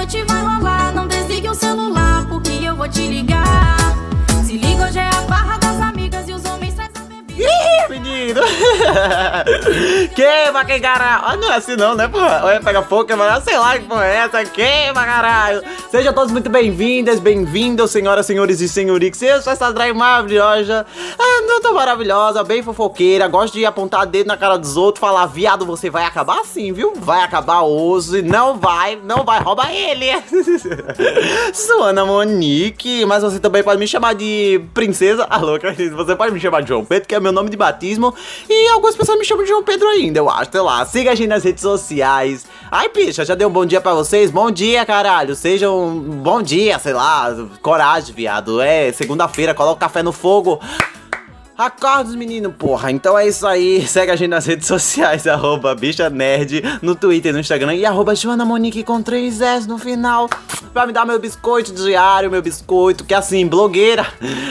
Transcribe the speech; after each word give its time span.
noite 0.00 0.24
vai 0.24 0.42
rolar. 0.42 0.94
Não 0.94 1.06
desligue 1.06 1.48
o 1.48 1.54
celular, 1.54 2.26
porque 2.26 2.50
eu 2.64 2.74
vou 2.74 2.88
te 2.88 3.06
ligar. 3.06 3.29
queima, 10.14 10.64
quem 10.64 10.80
caralho! 10.80 11.22
Ah, 11.24 11.36
não 11.36 11.52
é 11.52 11.56
assim 11.56 11.76
não, 11.76 11.94
né, 11.94 12.08
porra? 12.08 12.42
Olha, 12.44 12.60
pega 12.60 12.82
fogo, 12.82 13.04
queima, 13.04 13.40
sei 13.40 13.58
lá 13.58 13.78
que 13.78 13.84
porra 13.84 14.06
é 14.06 14.16
essa, 14.16 14.44
queima, 14.44 15.04
caralho! 15.04 15.62
Sejam 15.90 16.12
todos 16.12 16.30
muito 16.30 16.48
bem-vindas, 16.48 17.18
bem-vindos, 17.18 17.90
senhoras, 17.90 18.26
senhores 18.26 18.60
e 18.60 18.68
senhoriques. 18.68 19.20
Eu 19.22 19.42
sou 19.42 19.52
essa 19.52 19.72
drag 19.72 19.92
maravilhosa, 19.92 20.86
ah, 21.18 21.42
não 21.46 21.60
tô 21.60 21.72
maravilhosa, 21.72 22.44
bem 22.44 22.62
fofoqueira, 22.62 23.26
gosto 23.28 23.54
de 23.54 23.66
apontar 23.66 24.06
dedo 24.06 24.28
na 24.28 24.36
cara 24.36 24.56
dos 24.56 24.76
outros, 24.76 25.00
falar, 25.00 25.26
viado, 25.26 25.66
você 25.66 25.90
vai 25.90 26.04
acabar 26.04 26.40
assim, 26.40 26.72
viu? 26.72 26.92
Vai 26.96 27.22
acabar 27.22 27.62
hoje, 27.62 28.22
não 28.22 28.58
vai, 28.58 28.96
não 28.96 29.24
vai, 29.24 29.40
rouba 29.40 29.70
ele! 29.72 30.06
sou 31.52 31.82
Ana 31.82 32.04
Monique, 32.04 33.04
mas 33.06 33.22
você 33.22 33.38
também 33.38 33.62
pode 33.62 33.78
me 33.78 33.86
chamar 33.86 34.14
de 34.14 34.60
princesa, 34.72 35.26
alô, 35.28 35.58
você 35.96 36.16
pode 36.16 36.32
me 36.32 36.40
chamar 36.40 36.62
de 36.62 36.68
João 36.68 36.84
Pedro, 36.84 37.08
que 37.08 37.14
é 37.14 37.20
meu 37.20 37.32
nome 37.32 37.50
de 37.50 37.56
batismo, 37.56 38.14
e 38.48 38.59
algumas 38.68 38.96
pessoas 38.96 39.18
me 39.18 39.24
chamam 39.24 39.44
de 39.44 39.50
João 39.50 39.62
Pedro 39.62 39.88
ainda, 39.88 40.18
eu 40.18 40.28
acho, 40.28 40.50
sei 40.52 40.60
lá. 40.60 40.84
Siga 40.84 41.12
a 41.12 41.14
gente 41.14 41.28
nas 41.28 41.44
redes 41.44 41.62
sociais. 41.62 42.46
Ai, 42.70 42.88
bicha, 42.88 43.24
já 43.24 43.34
deu 43.34 43.48
um 43.48 43.52
bom 43.52 43.66
dia 43.66 43.80
pra 43.80 43.94
vocês? 43.94 44.30
Bom 44.30 44.50
dia, 44.50 44.84
caralho. 44.86 45.34
Sejam 45.34 45.98
bom 45.98 46.42
dia, 46.42 46.78
sei 46.78 46.92
lá. 46.92 47.34
Coragem, 47.62 48.14
viado. 48.14 48.60
É 48.60 48.92
segunda-feira, 48.92 49.54
coloca 49.54 49.76
o 49.76 49.80
café 49.80 50.02
no 50.02 50.12
fogo. 50.12 50.60
Acorda 51.60 52.08
os 52.08 52.16
meninos, 52.16 52.54
porra. 52.54 52.90
Então 52.90 53.18
é 53.18 53.28
isso 53.28 53.46
aí. 53.46 53.84
Segue 53.86 54.10
a 54.10 54.16
gente 54.16 54.30
nas 54.30 54.46
redes 54.46 54.66
sociais, 54.66 55.26
arroba 55.28 55.74
bicha 55.74 56.08
nerd, 56.08 56.62
no 56.80 56.94
Twitter, 56.94 57.34
no 57.34 57.38
Instagram 57.38 57.74
e 57.74 57.84
arroba 57.84 58.14
Joana 58.14 58.46
Monique 58.46 58.82
com 58.82 59.02
3 59.02 59.42
S 59.42 59.68
no 59.68 59.76
final. 59.76 60.26
Pra 60.72 60.86
me 60.86 60.92
dar 60.94 61.04
meu 61.04 61.18
biscoito 61.18 61.74
diário, 61.74 62.30
meu 62.30 62.40
biscoito, 62.40 63.04
que 63.04 63.12
assim, 63.12 63.46
blogueira, 63.46 64.06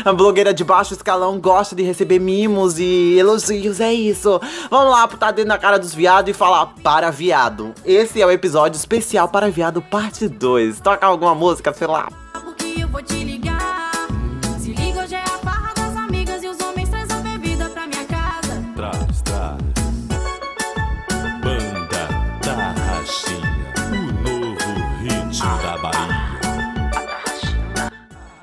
a 0.06 0.14
blogueira 0.14 0.54
de 0.54 0.64
baixo 0.64 0.94
escalão 0.94 1.40
gosta 1.40 1.76
de 1.76 1.82
receber 1.82 2.20
mimos 2.20 2.78
e 2.78 3.16
elogios, 3.18 3.80
é 3.80 3.92
isso. 3.92 4.40
Vamos 4.70 4.92
lá, 4.92 5.08
botar 5.08 5.32
dentro 5.32 5.50
na 5.50 5.58
cara 5.58 5.80
dos 5.80 5.96
viados 5.96 6.30
e 6.30 6.34
falar 6.34 6.76
para 6.84 7.10
viado. 7.10 7.74
Esse 7.84 8.22
é 8.22 8.26
o 8.26 8.30
episódio 8.30 8.78
especial 8.78 9.28
para 9.30 9.50
viado, 9.50 9.82
parte 9.82 10.28
2. 10.28 10.80
Toca 10.80 11.08
alguma 11.08 11.34
música, 11.34 11.74
sei 11.74 11.88
lá. 11.88 12.08
Porque 12.34 12.84
eu 12.84 12.88
vou 12.88 13.02
te 13.02 13.16
ligar. 13.16 13.39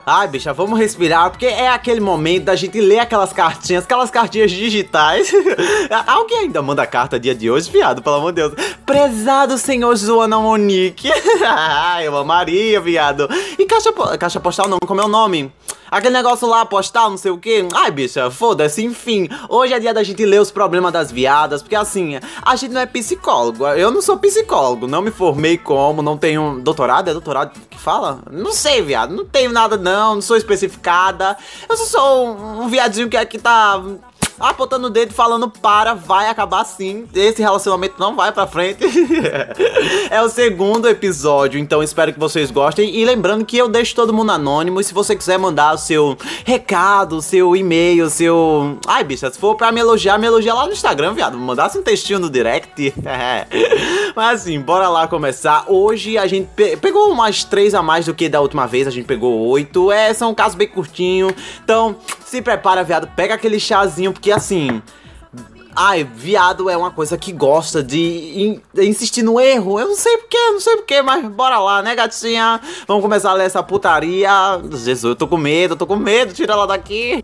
Ai, 0.09 0.29
bicha, 0.29 0.53
vamos 0.53 0.79
respirar, 0.79 1.31
porque 1.31 1.47
é 1.47 1.67
aquele 1.67 1.99
momento 1.99 2.45
da 2.45 2.55
gente 2.55 2.81
ler 2.81 3.01
aquelas 3.01 3.33
cartinhas, 3.33 3.83
aquelas 3.83 4.09
cartinhas 4.09 4.53
digitais. 4.53 5.33
Alguém 6.07 6.43
ainda 6.43 6.63
manda 6.63 6.87
carta 6.87 7.19
dia 7.19 7.35
de 7.35 7.51
hoje, 7.51 7.69
viado, 7.69 8.01
pelo 8.01 8.15
amor 8.15 8.31
de 8.31 8.37
Deus. 8.37 8.55
Prezado 8.87 9.59
senhor 9.59 9.97
Joana 9.97 10.39
Monique. 10.39 11.11
Eu 12.05 12.17
amaria, 12.17 12.81
viado. 12.81 13.29
E 13.59 13.67
caixa, 13.67 13.93
caixa 14.17 14.39
postal 14.39 14.69
não, 14.69 14.79
como 14.79 15.01
é 15.01 15.05
o 15.05 15.09
nome? 15.09 15.53
Aquele 15.91 16.15
negócio 16.15 16.49
lá, 16.49 16.65
postal, 16.65 17.11
não 17.11 17.17
sei 17.17 17.31
o 17.31 17.39
que. 17.39 17.67
Ai, 17.75 17.91
bicha, 17.91 18.31
foda-se, 18.31 18.85
enfim. 18.85 19.29
Hoje 19.49 19.73
é 19.73 19.79
dia 19.79 19.95
da 19.95 20.03
gente 20.03 20.25
ler 20.25 20.41
os 20.41 20.51
problemas 20.51 20.93
das 20.93 21.11
viadas, 21.11 21.63
porque 21.63 21.77
assim, 21.77 22.19
a 22.43 22.57
gente 22.57 22.73
não 22.73 22.81
é 22.81 22.87
psicólogo. 22.87 23.67
Eu 23.69 23.91
não 23.91 24.03
sou 24.03 24.19
psicólogo, 24.19 24.87
não 24.87 25.03
me 25.03 25.11
formei 25.11 25.57
como, 25.59 26.03
não 26.03 26.17
tenho 26.17 26.61
doutorado, 26.61 27.09
é 27.09 27.13
doutorado 27.13 27.59
que 27.71 27.79
fala? 27.79 28.21
Não 28.31 28.53
sei, 28.53 28.83
viado, 28.83 29.15
não 29.15 29.25
tenho 29.25 29.53
nada 29.53 29.77
não, 29.77 30.17
não 30.17 30.23
sou 30.23 30.37
especificada. 30.37 31.37
Eu 31.69 31.77
só 31.77 31.85
sou 31.85 32.27
um, 32.29 32.63
um 32.63 32.69
viadinho 32.69 33.09
que 33.09 33.17
aqui 33.17 33.39
tá 33.39 33.81
apontando 34.39 34.87
o 34.87 34.91
dedo 34.91 35.11
e 35.11 35.15
falando 35.15 35.49
para, 35.49 35.95
vai 35.95 36.29
acabar 36.29 36.65
sim. 36.65 37.07
Esse 37.15 37.41
relacionamento 37.43 37.95
não 37.99 38.15
vai 38.17 38.33
pra 38.33 38.47
frente. 38.47 38.85
é 40.11 40.21
o 40.23 40.29
segundo 40.29 40.89
episódio, 40.89 41.59
então 41.59 41.83
espero 41.83 42.13
que 42.13 42.19
vocês 42.19 42.51
gostem. 42.51 42.95
E 42.95 43.05
lembrando 43.05 43.45
que 43.45 43.57
eu 43.57 43.69
deixo 43.69 43.95
todo 43.95 44.13
mundo 44.13 44.33
anônimo. 44.33 44.81
E 44.81 44.85
se 44.85 44.93
você 44.95 45.15
quiser 45.17 45.39
mandar 45.39 45.75
o 45.75 45.79
seu 45.79 46.17
recado, 46.45 47.17
o 47.17 47.23
seu 47.23 47.55
e-mail, 47.57 48.07
o 48.07 48.11
seu. 48.11 48.79
Ai, 48.87 49.05
bicha, 49.05 49.31
se 49.31 49.39
for 49.39 49.55
pra 49.55 49.73
me 49.73 49.81
elogiar, 49.81 50.19
me 50.19 50.27
elogia 50.27 50.55
lá 50.55 50.67
no 50.67 50.73
Instagram, 50.73 51.15
viado. 51.15 51.37
Mandasse 51.39 51.79
um 51.79 51.83
textinho 51.83 52.19
no 52.19 52.31
direct. 52.31 52.95
Mas 54.15 54.43
assim, 54.43 54.61
bora 54.61 54.89
lá 54.89 55.07
começar. 55.09 55.65
Hoje 55.69 56.17
a 56.19 56.27
gente 56.27 56.49
pe- 56.55 56.77
pegou 56.77 57.11
umas 57.11 57.45
três 57.45 57.75
a 57.75 57.83
mais 57.83 58.07
do 58.07 58.15
que 58.15 58.29
da 58.29 58.41
última 58.41 58.67
vez. 58.67 58.87
A 58.87 58.91
gente 58.91 59.07
pegou 59.07 59.47
oito. 59.49 59.91
É, 59.93 60.13
são 60.15 60.35
casos 60.35 60.55
bem 60.57 60.69
curtinho. 60.69 61.29
Então, 61.63 61.97
se 62.25 62.41
prepara, 62.43 62.83
viado. 62.83 63.09
Pega 63.15 63.35
aquele 63.35 63.61
chazinho, 63.61 64.13
porque 64.13 64.26
assim. 64.33 64.83
Ai, 65.79 66.05
viado 66.05 66.71
é 66.71 66.77
uma 66.77 66.91
coisa 66.91 67.19
que 67.19 67.31
gosta 67.33 67.83
de 67.83 67.99
in- 67.99 68.63
insistir 68.83 69.23
no 69.23 69.39
erro. 69.39 69.79
Eu 69.79 69.89
não 69.89 69.95
sei 69.97 70.17
porquê, 70.17 70.51
não 70.51 70.61
sei 70.61 70.77
porquê, 70.77 71.03
mas 71.03 71.23
bora 71.29 71.59
lá, 71.59 71.83
né, 71.83 71.95
gatinha? 71.95 72.59
Vamos 72.89 73.03
começar 73.03 73.31
a 73.31 73.35
ler 73.35 73.45
essa 73.45 73.63
putaria. 73.63 74.31
Jesus, 74.71 75.05
eu 75.05 75.15
tô 75.17 75.29
com 75.29 75.37
medo, 75.37 75.75
eu 75.75 75.77
tô 75.79 75.87
com 75.87 75.97
medo, 75.97 76.33
tira 76.33 76.55
ela 76.55 76.67
daqui. 76.67 77.23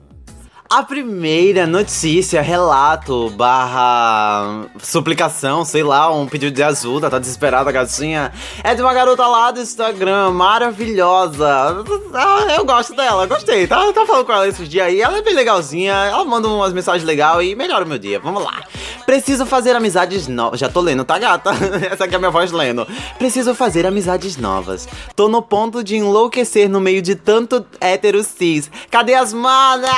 A 0.72 0.82
primeira 0.82 1.66
notícia, 1.66 2.40
relato, 2.40 3.28
barra 3.36 4.64
suplicação, 4.82 5.66
sei 5.66 5.82
lá, 5.82 6.10
um 6.10 6.26
pedido 6.26 6.54
de 6.54 6.62
ajuda, 6.62 7.10
tá 7.10 7.18
desesperada 7.18 7.68
a 7.68 7.72
gatinha, 7.72 8.32
é 8.64 8.74
de 8.74 8.80
uma 8.80 8.94
garota 8.94 9.26
lá 9.26 9.50
do 9.50 9.60
Instagram, 9.60 10.30
maravilhosa. 10.30 11.84
Ah, 12.14 12.54
Eu 12.56 12.64
gosto 12.64 12.94
dela, 12.96 13.26
gostei, 13.26 13.66
tá, 13.66 13.92
tá 13.92 14.06
falando 14.06 14.24
com 14.24 14.32
ela 14.32 14.48
esses 14.48 14.66
dias 14.66 14.86
aí, 14.86 15.02
ela 15.02 15.18
é 15.18 15.20
bem 15.20 15.34
legalzinha, 15.34 15.92
ela 15.92 16.24
manda 16.24 16.48
umas 16.48 16.72
mensagens 16.72 17.04
legais 17.04 17.50
e 17.50 17.54
melhora 17.54 17.84
o 17.84 17.88
meu 17.88 17.98
dia, 17.98 18.18
vamos 18.18 18.42
lá. 18.42 18.62
Preciso 19.04 19.44
fazer 19.44 19.76
amizades 19.76 20.26
novas, 20.26 20.58
já 20.58 20.70
tô 20.70 20.80
lendo, 20.80 21.04
tá 21.04 21.18
gata? 21.18 21.50
Essa 21.92 22.04
aqui 22.04 22.14
é 22.14 22.16
a 22.16 22.18
minha 22.18 22.30
voz 22.30 22.50
lendo. 22.50 22.86
Preciso 23.18 23.54
fazer 23.54 23.84
amizades 23.86 24.38
novas. 24.38 24.88
Tô 25.14 25.28
no 25.28 25.42
ponto 25.42 25.84
de 25.84 25.96
enlouquecer 25.96 26.66
no 26.66 26.80
meio 26.80 27.02
de 27.02 27.14
tanto 27.14 27.62
hétero 27.78 28.22
cis. 28.22 28.70
Cadê 28.90 29.12
as 29.12 29.34
manas? 29.34 29.90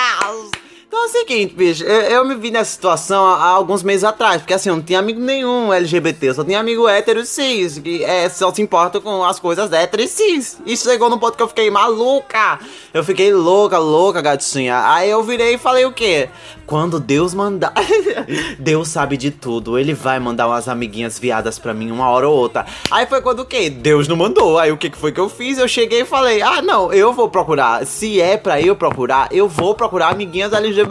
Então 0.94 1.02
é 1.02 1.06
o 1.06 1.10
seguinte, 1.10 1.54
bicho, 1.56 1.82
eu, 1.82 2.02
eu 2.02 2.24
me 2.24 2.36
vi 2.36 2.52
nessa 2.52 2.70
situação 2.70 3.26
há, 3.26 3.34
há 3.34 3.48
alguns 3.48 3.82
meses 3.82 4.04
atrás, 4.04 4.40
porque 4.40 4.54
assim, 4.54 4.68
eu 4.68 4.76
não 4.76 4.82
tinha 4.82 5.00
amigo 5.00 5.20
nenhum 5.20 5.72
LGBT, 5.72 6.28
eu 6.28 6.34
só 6.34 6.44
tinha 6.44 6.60
amigo 6.60 6.86
hétero 6.86 7.26
cis, 7.26 7.80
que 7.80 8.04
é, 8.04 8.28
só 8.28 8.54
se 8.54 8.62
importa 8.62 9.00
com 9.00 9.24
as 9.24 9.40
coisas 9.40 9.72
hétero 9.72 10.04
e 10.04 10.06
cis. 10.06 10.56
E 10.64 10.76
chegou 10.76 11.10
num 11.10 11.18
ponto 11.18 11.36
que 11.36 11.42
eu 11.42 11.48
fiquei 11.48 11.68
maluca, 11.68 12.60
eu 12.92 13.02
fiquei 13.02 13.34
louca, 13.34 13.76
louca, 13.76 14.22
gatinha. 14.22 14.88
Aí 14.88 15.10
eu 15.10 15.20
virei 15.24 15.54
e 15.54 15.58
falei 15.58 15.84
o 15.84 15.90
quê? 15.90 16.28
Quando 16.64 17.00
Deus 17.00 17.34
mandar. 17.34 17.74
Deus 18.58 18.86
sabe 18.88 19.16
de 19.16 19.32
tudo, 19.32 19.76
ele 19.76 19.92
vai 19.92 20.20
mandar 20.20 20.46
umas 20.46 20.68
amiguinhas 20.68 21.18
viadas 21.18 21.58
pra 21.58 21.74
mim 21.74 21.90
uma 21.90 22.08
hora 22.08 22.28
ou 22.28 22.36
outra. 22.36 22.64
Aí 22.88 23.04
foi 23.04 23.20
quando 23.20 23.40
o 23.40 23.44
quê? 23.44 23.68
Deus 23.68 24.06
não 24.06 24.16
mandou. 24.16 24.60
Aí 24.60 24.70
o 24.70 24.76
que 24.76 24.90
foi 24.96 25.10
que 25.10 25.20
eu 25.20 25.28
fiz? 25.28 25.58
Eu 25.58 25.66
cheguei 25.66 26.02
e 26.02 26.04
falei: 26.06 26.40
ah, 26.40 26.62
não, 26.62 26.92
eu 26.92 27.12
vou 27.12 27.28
procurar. 27.28 27.84
Se 27.84 28.20
é 28.20 28.36
pra 28.36 28.62
eu 28.62 28.76
procurar, 28.76 29.28
eu 29.32 29.48
vou 29.48 29.74
procurar 29.74 30.10
amiguinhas 30.10 30.52
LGBT. 30.52 30.83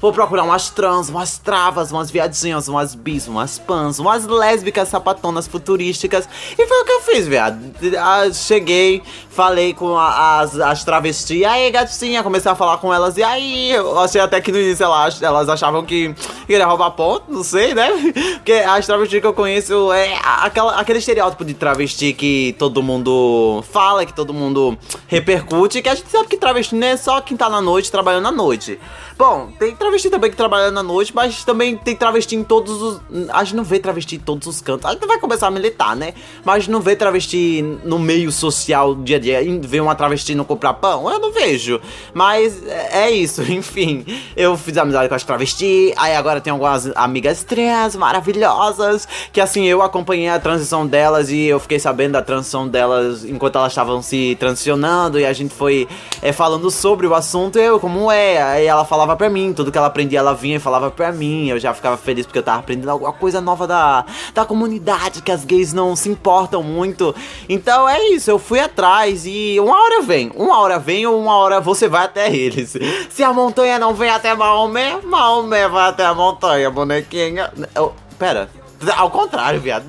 Vou 0.00 0.12
procurar 0.12 0.42
umas 0.44 0.70
trans, 0.70 1.08
umas 1.08 1.38
travas, 1.38 1.90
umas 1.92 2.10
viadinhas, 2.10 2.68
umas 2.68 2.94
bis, 2.94 3.26
umas 3.28 3.58
pans, 3.58 3.98
umas 3.98 4.26
lésbicas 4.26 4.88
sapatonas 4.88 5.46
futurísticas. 5.46 6.28
E 6.58 6.66
foi 6.66 6.80
o 6.80 6.84
que 6.84 6.92
eu 6.92 7.00
fiz, 7.02 7.26
viado. 7.28 7.58
Ah, 7.98 8.30
Cheguei, 8.32 9.02
falei 9.30 9.72
com 9.74 9.96
a- 9.96 10.40
as, 10.40 10.58
as 10.58 10.84
travestis. 10.84 11.40
E 11.40 11.44
aí, 11.44 11.70
gatinha, 11.70 12.22
comecei 12.22 12.50
a 12.50 12.54
falar 12.54 12.78
com 12.78 12.92
elas. 12.92 13.16
E 13.16 13.22
aí, 13.22 13.70
eu 13.72 13.98
achei 13.98 14.20
até 14.20 14.40
que 14.40 14.50
no 14.52 14.58
início 14.58 14.84
elas, 14.84 15.22
elas 15.22 15.48
achavam 15.48 15.84
que 15.84 16.14
queria 16.46 16.66
roubar 16.66 16.90
ponto, 16.92 17.24
não 17.28 17.42
sei, 17.42 17.74
né? 17.74 17.88
Porque 18.36 18.52
as 18.52 18.86
travestis 18.86 19.20
que 19.20 19.26
eu 19.26 19.32
conheço 19.32 19.92
é 19.92 20.18
aquela, 20.24 20.76
aquele 20.80 20.98
estereótipo 20.98 21.44
de 21.44 21.54
travesti 21.54 22.12
que 22.12 22.54
todo 22.58 22.82
mundo 22.82 23.62
fala, 23.72 24.04
que 24.04 24.12
todo 24.12 24.34
mundo 24.34 24.76
repercute. 25.06 25.80
Que 25.82 25.88
a 25.88 25.94
gente 25.94 26.10
sabe 26.10 26.28
que 26.28 26.36
travesti 26.36 26.74
não 26.74 26.86
é 26.86 26.96
só 26.96 27.20
quem 27.20 27.36
tá 27.36 27.48
na 27.48 27.60
noite 27.60 27.90
trabalhando 27.90 28.28
à 28.28 28.32
noite. 28.32 28.78
Bom, 29.18 29.50
tem 29.58 29.74
travesti 29.74 30.08
também 30.08 30.30
que 30.30 30.36
trabalha 30.36 30.70
na 30.70 30.82
noite, 30.82 31.14
mas 31.14 31.44
também 31.44 31.76
tem 31.76 31.94
travesti 31.94 32.36
em 32.36 32.44
todos 32.44 32.80
os. 32.80 33.00
A 33.30 33.44
gente 33.44 33.56
não 33.56 33.64
vê 33.64 33.78
travesti 33.78 34.16
em 34.16 34.20
todos 34.20 34.46
os 34.46 34.60
cantos. 34.60 34.86
A 34.86 34.92
gente 34.92 35.06
vai 35.06 35.18
começar 35.18 35.48
a 35.48 35.50
militar, 35.50 35.94
né? 35.94 36.14
Mas 36.44 36.68
não 36.68 36.80
vê 36.80 36.96
travesti 36.96 37.62
no 37.84 37.98
meio 37.98 38.32
social, 38.32 38.94
dia 38.94 39.16
a 39.16 39.20
dia. 39.20 39.40
Ver 39.60 39.80
uma 39.80 39.94
travesti 39.94 40.34
não 40.34 40.44
comprar 40.44 40.74
pão? 40.74 41.10
Eu 41.10 41.18
não 41.18 41.32
vejo. 41.32 41.80
Mas 42.14 42.66
é 42.66 43.02
é 43.02 43.10
isso, 43.10 43.42
enfim. 43.50 44.04
Eu 44.36 44.56
fiz 44.56 44.76
amizade 44.76 45.08
com 45.08 45.14
as 45.14 45.24
travesti, 45.24 45.92
aí 45.96 46.14
agora 46.14 46.40
tem 46.40 46.52
algumas 46.52 46.94
amigas 46.96 47.42
trans 47.42 47.96
maravilhosas. 47.96 49.08
Que 49.32 49.40
assim, 49.40 49.64
eu 49.66 49.82
acompanhei 49.82 50.28
a 50.28 50.38
transição 50.38 50.86
delas 50.86 51.30
e 51.30 51.46
eu 51.46 51.58
fiquei 51.58 51.78
sabendo 51.78 52.12
da 52.12 52.22
transição 52.22 52.68
delas 52.68 53.24
enquanto 53.24 53.56
elas 53.56 53.72
estavam 53.72 54.00
se 54.02 54.36
transicionando. 54.38 55.18
E 55.18 55.26
a 55.26 55.32
gente 55.32 55.52
foi 55.52 55.88
é, 56.20 56.32
falando 56.32 56.70
sobre 56.70 57.06
o 57.06 57.14
assunto, 57.14 57.58
eu, 57.58 57.80
como 57.80 58.10
é. 58.10 58.42
Aí 58.42 58.66
ela 58.66 58.84
falava 58.84 59.01
falava 59.02 59.16
pra 59.16 59.28
mim, 59.28 59.52
tudo 59.52 59.72
que 59.72 59.78
ela 59.78 59.88
aprendia 59.88 60.20
ela 60.20 60.32
vinha 60.32 60.56
e 60.56 60.60
falava 60.60 60.90
pra 60.90 61.10
mim. 61.10 61.48
Eu 61.48 61.58
já 61.58 61.74
ficava 61.74 61.96
feliz 61.96 62.24
porque 62.24 62.38
eu 62.38 62.42
tava 62.42 62.60
aprendendo 62.60 62.88
alguma 62.88 63.12
coisa 63.12 63.40
nova 63.40 63.66
da, 63.66 64.04
da 64.32 64.44
comunidade, 64.44 65.22
que 65.22 65.32
as 65.32 65.44
gays 65.44 65.72
não 65.72 65.96
se 65.96 66.08
importam 66.08 66.62
muito. 66.62 67.14
Então 67.48 67.88
é 67.88 68.00
isso, 68.10 68.30
eu 68.30 68.38
fui 68.38 68.60
atrás 68.60 69.26
e 69.26 69.58
uma 69.58 69.74
hora 69.74 70.02
vem, 70.02 70.30
uma 70.36 70.60
hora 70.60 70.78
vem 70.78 71.04
ou 71.04 71.20
uma 71.20 71.36
hora 71.36 71.60
você 71.60 71.88
vai 71.88 72.04
até 72.04 72.32
eles. 72.32 72.76
Se 73.10 73.24
a 73.24 73.32
montanha 73.32 73.78
não 73.78 73.92
vem 73.92 74.10
até 74.10 74.34
Maomé, 74.34 74.98
Maomé 75.02 75.68
vai 75.68 75.88
até 75.88 76.04
a 76.04 76.14
montanha, 76.14 76.70
bonequinha. 76.70 77.52
Eu, 77.74 77.92
pera. 78.18 78.61
Ao 78.96 79.10
contrário, 79.10 79.60
viado. 79.60 79.84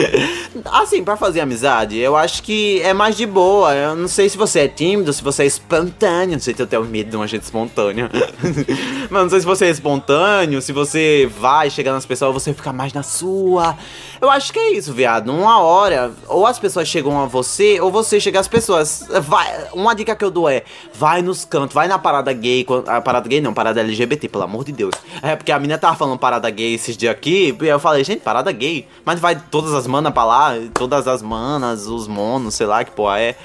assim, 0.72 1.04
para 1.04 1.16
fazer 1.16 1.40
amizade, 1.40 1.98
eu 1.98 2.16
acho 2.16 2.42
que 2.42 2.80
é 2.82 2.92
mais 2.92 3.16
de 3.16 3.26
boa. 3.26 3.74
Eu 3.74 3.96
não 3.96 4.08
sei 4.08 4.28
se 4.28 4.36
você 4.36 4.60
é 4.60 4.68
tímido, 4.68 5.12
se 5.12 5.22
você 5.22 5.42
é 5.42 5.46
espontâneo. 5.46 6.32
Não 6.32 6.40
sei 6.40 6.54
se 6.54 6.62
eu 6.62 6.66
tenho 6.66 6.84
medo 6.84 7.10
de 7.10 7.16
uma 7.16 7.26
gente 7.26 7.42
espontânea. 7.42 8.10
Mas 9.10 9.22
não 9.22 9.30
sei 9.30 9.40
se 9.40 9.46
você 9.46 9.66
é 9.66 9.70
espontâneo, 9.70 10.60
se 10.62 10.72
você 10.72 11.30
vai 11.38 11.70
chegar 11.70 11.92
nas 11.92 12.06
pessoas, 12.06 12.32
você 12.32 12.52
fica 12.52 12.72
mais 12.72 12.92
na 12.92 13.02
sua. 13.02 13.76
Eu 14.20 14.30
acho 14.30 14.52
que 14.52 14.58
é 14.58 14.72
isso, 14.72 14.92
viado. 14.92 15.30
Uma 15.30 15.60
hora, 15.60 16.12
ou 16.28 16.46
as 16.46 16.58
pessoas 16.58 16.88
chegam 16.88 17.20
a 17.20 17.26
você, 17.26 17.80
ou 17.80 17.90
você 17.90 18.18
chega 18.18 18.40
às 18.40 18.48
pessoas. 18.48 19.06
Vai, 19.22 19.68
uma 19.72 19.94
dica 19.94 20.16
que 20.16 20.24
eu 20.24 20.30
dou 20.30 20.48
é: 20.48 20.64
vai 20.94 21.22
nos 21.22 21.44
cantos, 21.44 21.74
vai 21.74 21.88
na 21.88 21.98
parada 21.98 22.32
gay. 22.32 22.66
A 22.86 23.00
parada 23.00 23.28
gay 23.28 23.40
não, 23.40 23.52
parada 23.52 23.80
LGBT, 23.80 24.28
pelo 24.28 24.44
amor 24.44 24.64
de 24.64 24.72
Deus. 24.72 24.94
É 25.22 25.36
porque 25.36 25.52
a 25.52 25.58
menina 25.58 25.78
tava 25.78 25.96
falando 25.96 26.18
parada 26.18 26.48
gay 26.50 26.74
esses 26.74 26.96
dias 26.96 27.12
aqui, 27.12 27.56
e 27.60 27.66
eu 27.66 27.78
falei, 27.78 28.04
gente, 28.04 28.13
parada 28.16 28.52
gay. 28.52 28.86
Mas 29.04 29.20
vai 29.20 29.40
todas 29.50 29.72
as 29.74 29.86
manas 29.86 30.12
pra 30.12 30.24
lá, 30.24 30.52
todas 30.72 31.06
as 31.08 31.22
manas, 31.22 31.86
os 31.86 32.06
monos, 32.06 32.54
sei 32.54 32.66
lá 32.66 32.84
que 32.84 32.90
porra 32.90 33.20
é. 33.20 33.36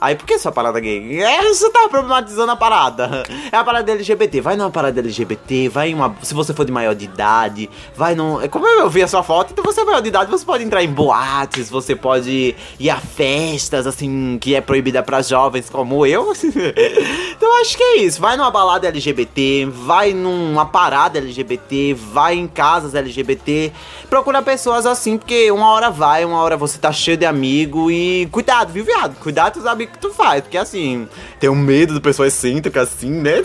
Aí 0.00 0.14
por 0.14 0.24
que 0.24 0.34
essa 0.34 0.50
parada 0.50 0.80
gay? 0.80 1.20
É, 1.20 1.42
você 1.42 1.68
tá 1.68 1.86
problematizando 1.90 2.50
a 2.50 2.56
parada. 2.56 3.22
É 3.52 3.56
a 3.56 3.62
parada 3.62 3.92
LGBT. 3.92 4.40
Vai 4.40 4.56
numa 4.56 4.70
parada 4.70 4.98
LGBT, 4.98 5.68
vai 5.68 5.90
em 5.90 5.94
uma. 5.94 6.16
Se 6.22 6.32
você 6.32 6.54
for 6.54 6.64
de 6.64 6.72
maior 6.72 6.94
de 6.94 7.04
idade, 7.04 7.68
vai 7.94 8.14
num. 8.14 8.38
Como 8.48 8.66
eu 8.66 8.88
vi 8.88 9.02
a 9.02 9.08
sua 9.08 9.22
foto, 9.22 9.52
então 9.52 9.62
você 9.62 9.82
é 9.82 9.84
maior 9.84 10.00
de 10.00 10.08
idade, 10.08 10.30
você 10.30 10.44
pode 10.44 10.64
entrar 10.64 10.82
em 10.82 10.88
boates, 10.88 11.68
você 11.68 11.94
pode 11.94 12.54
ir 12.78 12.90
a 12.90 12.96
festas, 12.96 13.86
assim, 13.86 14.38
que 14.40 14.54
é 14.54 14.60
proibida 14.62 15.02
para 15.02 15.20
jovens 15.20 15.68
como 15.68 16.06
eu. 16.06 16.32
então 17.36 17.60
acho 17.60 17.76
que 17.76 17.82
é 17.82 17.96
isso. 17.98 18.20
Vai 18.22 18.38
numa 18.38 18.50
balada 18.50 18.88
LGBT, 18.88 19.68
vai 19.70 20.14
numa 20.14 20.64
parada 20.64 21.18
LGBT, 21.18 21.92
vai 21.94 22.36
em 22.36 22.46
casas 22.46 22.94
LGBT. 22.94 23.70
Procura 24.08 24.40
pessoas 24.40 24.86
assim, 24.86 25.18
porque 25.18 25.50
uma 25.50 25.72
hora 25.72 25.90
vai, 25.90 26.24
uma 26.24 26.40
hora 26.40 26.56
você 26.56 26.78
tá 26.78 26.90
cheio 26.90 27.18
de 27.18 27.26
amigo 27.26 27.90
e. 27.90 28.26
Cuidado, 28.32 28.72
viu, 28.72 28.84
viado? 28.84 29.16
Cuidado 29.16 29.54
com 29.54 29.60
os 29.60 29.66
amigos 29.66 29.89
que 29.90 29.98
tu 29.98 30.10
faz, 30.10 30.42
porque 30.42 30.58
assim, 30.58 31.08
tem 31.38 31.50
um 31.50 31.54
medo 31.54 31.94
do 31.94 32.00
pessoal 32.00 32.26
excêntrico 32.26 32.78
assim, 32.78 33.10
né? 33.10 33.42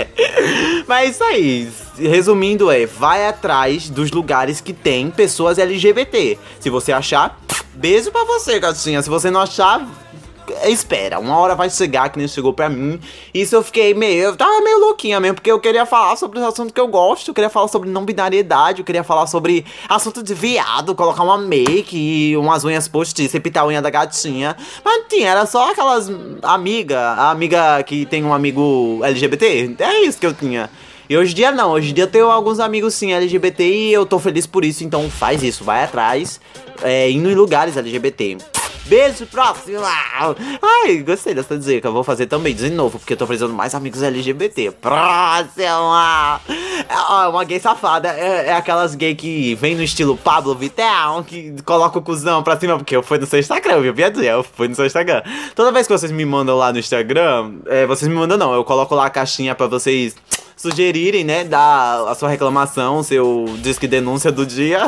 Mas 0.86 1.14
isso 1.14 1.24
aí. 1.24 1.70
Resumindo 1.96 2.70
é, 2.70 2.86
vai 2.86 3.26
atrás 3.26 3.88
dos 3.88 4.10
lugares 4.10 4.60
que 4.60 4.72
tem 4.72 5.10
pessoas 5.10 5.58
LGBT. 5.58 6.38
Se 6.58 6.68
você 6.68 6.92
achar, 6.92 7.38
beijo 7.74 8.10
pra 8.10 8.24
você, 8.24 8.58
gatinha. 8.58 9.00
Se 9.00 9.08
você 9.08 9.30
não 9.30 9.40
achar, 9.40 9.86
espera, 10.64 11.18
uma 11.18 11.36
hora 11.38 11.54
vai 11.54 11.70
chegar, 11.70 12.08
que 12.08 12.18
nem 12.18 12.28
chegou 12.28 12.52
pra 12.52 12.68
mim. 12.68 13.00
Isso 13.32 13.54
eu 13.54 13.62
fiquei 13.62 13.94
meio. 13.94 14.24
Eu 14.24 14.36
tava 14.36 14.60
meio 14.60 14.78
louquinha 14.78 15.20
mesmo, 15.20 15.36
porque 15.36 15.50
eu 15.50 15.60
queria 15.60 15.86
falar 15.86 16.16
sobre 16.16 16.38
os 16.38 16.44
assuntos 16.44 16.72
que 16.72 16.80
eu 16.80 16.88
gosto. 16.88 17.28
Eu 17.28 17.34
queria 17.34 17.50
falar 17.50 17.68
sobre 17.68 17.88
não 17.88 18.04
binariedade, 18.04 18.80
eu 18.80 18.84
queria 18.84 19.04
falar 19.04 19.26
sobre 19.26 19.64
assunto 19.88 20.22
de 20.22 20.34
viado, 20.34 20.94
colocar 20.94 21.22
uma 21.22 21.38
make 21.38 21.96
e 21.96 22.36
umas 22.36 22.64
unhas 22.64 22.88
postiças 22.88 23.34
e 23.34 23.40
pintar 23.40 23.64
a 23.64 23.66
unha 23.66 23.82
da 23.82 23.90
gatinha. 23.90 24.56
Mas 24.84 25.04
tinha, 25.08 25.30
era 25.30 25.46
só 25.46 25.70
aquelas 25.70 26.10
amiga, 26.42 27.00
a 27.00 27.30
amiga 27.30 27.82
que 27.82 28.06
tem 28.06 28.24
um 28.24 28.32
amigo 28.32 29.00
LGBT. 29.02 29.76
É 29.78 30.02
isso 30.02 30.18
que 30.18 30.26
eu 30.26 30.34
tinha. 30.34 30.70
E 31.08 31.16
hoje 31.16 31.32
em 31.32 31.36
dia 31.36 31.52
não, 31.52 31.72
hoje 31.72 31.90
em 31.90 31.94
dia 31.94 32.04
eu 32.04 32.10
tenho 32.10 32.30
alguns 32.30 32.58
amigos 32.58 32.94
sim 32.94 33.12
LGBT 33.12 33.62
e 33.62 33.92
eu 33.92 34.06
tô 34.06 34.18
feliz 34.18 34.46
por 34.46 34.64
isso, 34.64 34.82
então 34.84 35.10
faz 35.10 35.42
isso, 35.42 35.62
vai 35.62 35.84
atrás, 35.84 36.40
é, 36.82 37.10
indo 37.10 37.30
em 37.30 37.34
lugares 37.34 37.76
LGBT. 37.76 38.38
Beijo, 38.86 39.26
próximo! 39.26 39.80
Ai, 40.62 40.98
gostei 40.98 41.34
dessa 41.34 41.58
dica. 41.58 41.90
Vou 41.90 42.04
fazer 42.04 42.26
também 42.26 42.54
de 42.54 42.68
novo, 42.68 42.98
porque 42.98 43.14
eu 43.14 43.16
tô 43.16 43.26
precisando 43.26 43.54
mais 43.54 43.74
amigos 43.74 44.02
LGBT. 44.02 44.72
Próxima! 44.72 46.40
É 46.88 47.28
uma 47.28 47.44
gay 47.44 47.58
safada. 47.58 48.08
É, 48.08 48.48
é 48.48 48.52
aquelas 48.52 48.94
gay 48.94 49.14
que 49.14 49.54
vem 49.54 49.74
no 49.74 49.82
estilo 49.82 50.16
Pablo 50.16 50.54
Vittel, 50.54 51.24
que 51.26 51.54
coloca 51.62 51.98
o 51.98 52.02
cuzão 52.02 52.42
pra 52.42 52.58
cima, 52.58 52.76
porque 52.76 52.94
eu 52.94 53.02
fui 53.02 53.18
no 53.18 53.26
seu 53.26 53.38
Instagram, 53.38 53.80
viu? 53.80 53.94
Piadinha, 53.94 54.32
eu 54.32 54.42
fui 54.42 54.68
no 54.68 54.74
seu 54.74 54.84
Instagram. 54.84 55.22
Toda 55.54 55.72
vez 55.72 55.86
que 55.86 55.92
vocês 55.92 56.12
me 56.12 56.24
mandam 56.24 56.56
lá 56.56 56.72
no 56.72 56.78
Instagram, 56.78 57.54
é, 57.66 57.86
vocês 57.86 58.08
me 58.08 58.14
mandam 58.14 58.36
não, 58.36 58.52
eu 58.52 58.64
coloco 58.64 58.94
lá 58.94 59.06
a 59.06 59.10
caixinha 59.10 59.54
pra 59.54 59.66
vocês 59.66 60.14
sugerirem, 60.64 61.24
né, 61.24 61.44
dar 61.44 62.08
a 62.08 62.14
sua 62.14 62.30
reclamação, 62.30 63.02
seu 63.02 63.44
disque 63.58 63.86
denúncia 63.86 64.32
do 64.32 64.46
dia. 64.46 64.80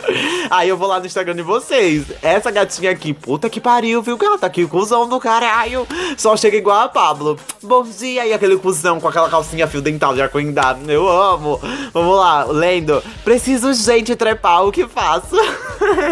Aí 0.50 0.68
eu 0.68 0.76
vou 0.76 0.86
lá 0.86 1.00
no 1.00 1.06
Instagram 1.06 1.34
de 1.34 1.42
vocês. 1.42 2.04
Essa 2.20 2.50
gatinha 2.50 2.90
aqui, 2.90 3.14
puta 3.14 3.48
que 3.48 3.58
pariu, 3.58 4.02
viu? 4.02 4.18
Que 4.52 4.66
cuzão 4.66 5.08
do 5.08 5.18
caralho. 5.18 5.86
Só 6.18 6.36
chega 6.36 6.58
igual 6.58 6.80
a 6.80 6.88
Pablo. 6.88 7.38
Bom 7.62 7.82
dia, 7.82 8.26
e 8.26 8.32
aquele 8.34 8.58
cuzão 8.58 9.00
com 9.00 9.08
aquela 9.08 9.30
calcinha 9.30 9.66
fio 9.66 9.80
dental 9.80 10.14
de 10.14 10.20
arcoindado. 10.20 10.90
Eu 10.90 11.08
amo. 11.08 11.58
Vamos 11.94 12.16
lá, 12.16 12.44
lendo. 12.44 13.02
Preciso 13.24 13.72
gente 13.72 14.14
trepar, 14.14 14.66
o 14.66 14.72
que 14.72 14.86
faço? 14.86 15.36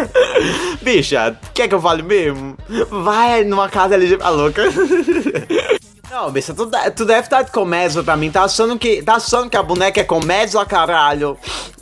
Bicha, 0.81 1.37
quer 1.53 1.67
que 1.67 1.75
eu 1.75 1.81
fale 1.81 2.01
mesmo? 2.01 2.57
Vai 2.89 3.43
numa 3.43 3.69
casa 3.69 3.93
LGBT. 3.93 4.23
A 4.23 4.29
louca. 4.29 4.63
Não, 6.11 6.29
bicha, 6.29 6.53
tu, 6.53 6.69
tu 6.93 7.05
deve 7.05 7.21
estar 7.21 7.41
de 7.41 7.51
comédia 7.51 8.03
pra 8.03 8.17
mim. 8.17 8.29
Tá 8.29 8.43
achando 8.43 8.77
que, 8.77 9.01
tá 9.01 9.15
achando 9.15 9.49
que 9.49 9.55
a 9.55 9.63
boneca 9.63 10.01
é 10.01 10.03
comédia, 10.03 10.63
caralho? 10.65 11.37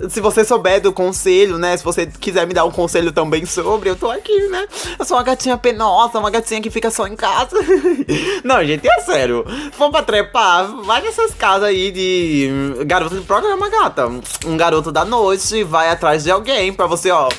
Se 0.08 0.22
você 0.22 0.46
souber 0.46 0.80
do 0.80 0.94
conselho, 0.94 1.58
né? 1.58 1.76
Se 1.76 1.84
você 1.84 2.06
quiser 2.06 2.46
me 2.46 2.54
dar 2.54 2.64
um 2.64 2.72
conselho 2.72 3.12
também 3.12 3.44
sobre, 3.48 3.90
eu 3.90 3.96
tô 3.96 4.12
aqui, 4.12 4.48
né? 4.50 4.68
Eu 5.00 5.04
sou 5.04 5.18
uma 5.18 5.24
gatinha 5.24 5.58
penosa, 5.58 6.20
uma 6.20 6.30
gatinha 6.30 6.62
que 6.62 6.70
fica 6.70 6.92
só 6.92 7.08
em 7.08 7.16
casa. 7.16 7.58
Não, 8.46 8.64
gente, 8.64 8.88
é 8.88 9.02
sério. 9.02 9.44
Vamos 9.76 9.94
pra 9.94 10.04
trepar, 10.04 10.68
vai 10.84 11.02
nessas 11.02 11.34
casas 11.34 11.70
aí 11.70 11.92
de 11.92 12.84
garoto 12.86 13.16
de 13.16 13.26
programa, 13.26 13.68
gata. 13.68 14.12
Um 14.46 14.56
garoto 14.56 14.92
da 14.92 15.04
noite 15.04 15.64
vai 15.64 15.90
atrás 15.90 16.24
de 16.24 16.30
alguém 16.30 16.72
pra 16.72 16.86
você, 16.86 17.10
ó 17.10 17.30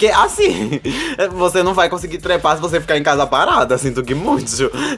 porque 0.00 0.14
assim, 0.14 0.80
você 1.36 1.62
não 1.62 1.74
vai 1.74 1.90
conseguir 1.90 2.16
trepar 2.16 2.56
se 2.56 2.62
você 2.62 2.80
ficar 2.80 2.96
em 2.96 3.02
casa 3.02 3.26
parada, 3.26 3.76
sinto 3.76 4.02
que 4.02 4.14
muito. 4.14 4.48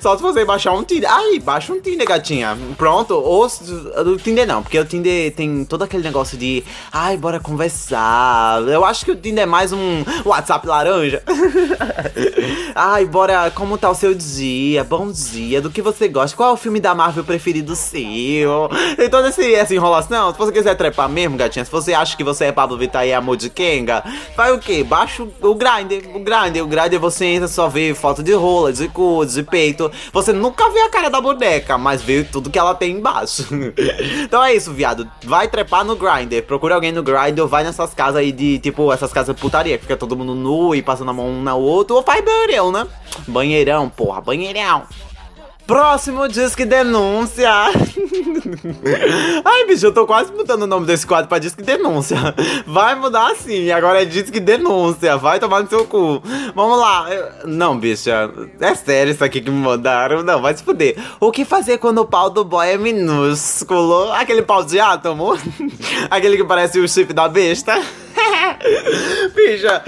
Só 0.01 0.17
se 0.17 0.23
você 0.23 0.45
baixar 0.45 0.71
um 0.75 0.85
Tinder. 0.85 1.13
Aí, 1.13 1.41
baixa 1.41 1.73
um 1.73 1.81
Tinder, 1.81 2.07
gatinha. 2.07 2.57
Pronto. 2.79 3.15
Ou 3.15 3.45
o 3.45 4.17
Tinder 4.17 4.47
não, 4.47 4.63
porque 4.63 4.79
o 4.79 4.85
Tinder 4.85 5.35
tem 5.35 5.65
todo 5.65 5.83
aquele 5.83 6.05
negócio 6.05 6.39
de. 6.39 6.63
Ai, 6.93 7.17
bora 7.17 7.41
conversar. 7.41 8.63
Eu 8.69 8.85
acho 8.85 9.05
que 9.05 9.11
o 9.11 9.17
Tinder 9.17 9.43
é 9.43 9.47
mais 9.47 9.73
um 9.73 10.05
WhatsApp 10.25 10.65
laranja. 10.69 11.21
ai, 12.73 13.05
bora. 13.05 13.51
Como 13.51 13.77
tá 13.77 13.91
o 13.91 13.97
seu 13.97 14.15
dia? 14.15 14.85
Bom 14.85 15.11
dia. 15.11 15.61
Do 15.61 15.69
que 15.69 15.83
você 15.83 16.07
gosta? 16.07 16.37
Qual 16.37 16.51
é 16.51 16.53
o 16.53 16.57
filme 16.57 16.79
da 16.79 16.95
Marvel 16.95 17.25
preferido 17.25 17.75
seu? 17.75 18.71
Tem 18.97 19.11
toda 19.11 19.31
esse, 19.31 19.53
essa 19.53 19.75
enrolação. 19.75 20.31
Se 20.31 20.39
você 20.39 20.53
quiser 20.53 20.77
trepar 20.77 21.09
mesmo, 21.09 21.37
gatinha, 21.37 21.65
se 21.65 21.73
você 21.73 21.93
acha 21.93 22.17
que 22.17 22.23
você 22.23 22.45
é 22.45 22.53
Pablo 22.53 22.79
Vittar 22.79 23.05
e 23.05 23.11
é 23.11 23.17
amor 23.17 23.37
de 23.37 23.51
Kenga, 23.51 24.05
vai 24.37 24.53
o 24.53 24.61
quê? 24.61 24.85
Baixa 24.93 25.23
o 25.23 25.55
Grindr. 25.55 26.07
O 26.15 26.19
Grindr, 26.19 26.63
o 26.63 26.67
Grindr 26.67 26.99
você 26.99 27.25
entra, 27.25 27.49
só 27.49 27.67
vê 27.67 27.95
foto 27.95 28.23
de 28.23 28.35
rola, 28.35 28.71
de 28.75 28.89
cu, 28.89 29.25
de 29.25 29.43
peito. 29.43 29.91
Você 30.13 30.35
nunca 30.35 30.69
vê 30.69 30.81
a 30.81 30.91
cara 30.91 31.09
da 31.09 31.19
boneca, 31.19 31.79
mas 31.79 32.03
vê 32.03 32.23
tudo 32.23 32.51
que 32.51 32.59
ela 32.59 32.75
tem 32.75 32.97
embaixo. 32.97 33.49
então 34.23 34.45
é 34.45 34.55
isso, 34.55 34.71
viado. 34.71 35.11
Vai 35.25 35.49
trepar 35.49 35.83
no 35.83 35.97
Grindr. 35.97 36.43
Procura 36.43 36.75
alguém 36.75 36.93
no 36.93 37.03
Grindr 37.03 37.41
ou 37.41 37.49
vai 37.49 37.65
nessas 37.65 37.95
casas 37.95 38.17
aí 38.17 38.31
de, 38.31 38.59
tipo, 38.59 38.93
essas 38.93 39.11
casas 39.15 39.35
de 39.35 39.41
putaria, 39.41 39.79
fica 39.79 39.97
todo 39.97 40.15
mundo 40.15 40.35
nu 40.35 40.75
e 40.75 40.83
passando 40.83 41.11
a 41.11 41.15
mão 41.15 41.27
um 41.27 41.43
na 41.43 41.55
outra. 41.55 41.97
Ou 41.97 42.03
faz 42.03 42.23
banheirão, 42.23 42.71
né? 42.71 42.87
Banheirão, 43.27 43.89
porra, 43.89 44.21
banheirão. 44.21 44.83
Próximo 45.67 46.29
Disque 46.29 46.65
Denúncia. 46.65 47.51
Ai, 49.45 49.65
bicho, 49.67 49.87
eu 49.87 49.93
tô 49.93 50.07
quase 50.07 50.33
mudando 50.33 50.63
o 50.63 50.67
nome 50.67 50.87
desse 50.87 51.07
quadro 51.07 51.29
pra 51.29 51.39
Disque 51.39 51.63
Denúncia. 51.63 52.17
Vai 52.67 52.95
mudar 52.95 53.35
sim, 53.37 53.71
agora 53.71 54.03
é 54.03 54.05
Disque 54.05 54.41
Denúncia. 54.41 55.17
Vai 55.17 55.39
tomar 55.39 55.63
no 55.63 55.69
seu 55.69 55.87
cu. 55.87 56.23
Vamos 56.55 56.79
lá. 56.79 57.07
Não, 57.45 57.79
bicha, 57.79 58.31
é 58.61 58.75
sério 58.75 59.13
isso 59.13 59.25
aqui 59.25 59.41
que 59.41 59.51
me 59.51 59.61
mandaram. 59.61 60.23
Não, 60.23 60.43
vai 60.43 60.57
se 60.57 60.63
fuder. 60.63 60.97
O 61.21 61.31
que 61.31 61.45
fazer 61.45 61.79
quando 61.79 61.99
o 61.99 62.07
pau 62.07 62.29
do 62.29 62.45
boy 62.45 62.69
é 62.69 62.77
minúsculo? 62.77 64.13
Aquele 64.13 64.43
pau 64.43 64.65
de 64.65 64.81
átomo? 64.81 65.39
Aquele 66.11 66.37
que 66.37 66.45
parece 66.45 66.81
o 66.81 66.89
chip 66.89 67.13
da 67.13 67.29
besta? 67.29 67.81
Bicha. 69.35 69.83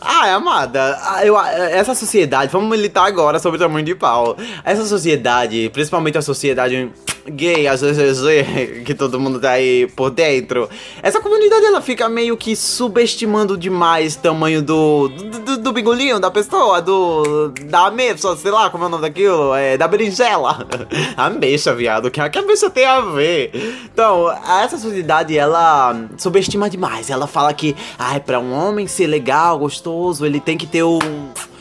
Ah, 0.00 0.34
amada, 0.34 0.98
eu, 1.24 1.38
essa 1.38 1.94
sociedade, 1.94 2.52
vamos 2.52 2.70
militar 2.70 3.06
agora 3.06 3.38
sobre 3.38 3.56
o 3.56 3.60
tamanho 3.60 3.84
de 3.84 3.94
pau. 3.94 4.36
Essa 4.64 4.84
sociedade, 4.84 5.70
principalmente 5.72 6.16
a 6.18 6.22
sociedade 6.22 6.90
gay, 7.28 7.66
a 7.66 7.74
GGG, 7.76 8.84
que 8.84 8.94
todo 8.94 9.20
mundo 9.20 9.40
tá 9.40 9.52
aí 9.52 9.86
por 9.88 10.10
dentro. 10.10 10.68
Essa 11.02 11.20
comunidade 11.20 11.64
ela 11.64 11.80
fica 11.80 12.08
meio 12.08 12.36
que 12.36 12.54
subestimando 12.56 13.56
demais 13.56 14.14
o 14.14 14.18
tamanho 14.18 14.62
do, 14.62 15.08
do, 15.08 15.56
do 15.56 15.70
do 15.70 15.72
bingolinho 15.72 16.18
da 16.18 16.30
pessoa, 16.30 16.82
do. 16.82 17.48
da 17.64 17.86
ameixa, 17.86 18.34
sei 18.36 18.50
lá 18.50 18.68
como 18.70 18.84
é 18.84 18.86
o 18.86 18.90
nome 18.90 19.02
daquilo, 19.02 19.54
é 19.54 19.76
da 19.76 19.86
berinjela. 19.86 20.66
ameixa, 21.16 21.74
viado, 21.74 22.10
que 22.10 22.20
a 22.20 22.28
que 22.28 22.38
a 22.38 22.42
ameixa 22.42 22.68
tem 22.68 22.84
a 22.84 23.00
ver? 23.00 23.50
Então, 23.84 24.30
essa 24.62 24.76
sociedade, 24.76 25.36
ela 25.36 26.08
subestima 26.18 26.68
demais. 26.68 27.10
Ela 27.10 27.26
fala 27.26 27.52
que, 27.54 27.76
ai, 27.98 28.20
pra 28.20 28.38
um 28.38 28.52
homem 28.52 28.86
ser 28.86 29.06
legal, 29.06 29.58
gostoso, 29.58 30.26
ele 30.26 30.40
tem 30.40 30.56
que 30.56 30.66
ter 30.66 30.82
um 30.82 30.98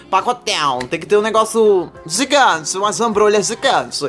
pacotão, 0.09 0.79
tem 0.79 0.99
que 0.99 1.05
ter 1.05 1.17
um 1.17 1.21
negócio 1.21 1.91
gigante, 2.05 2.77
umas 2.77 2.99
ambrolhas 2.99 3.47
gigantes. 3.47 4.01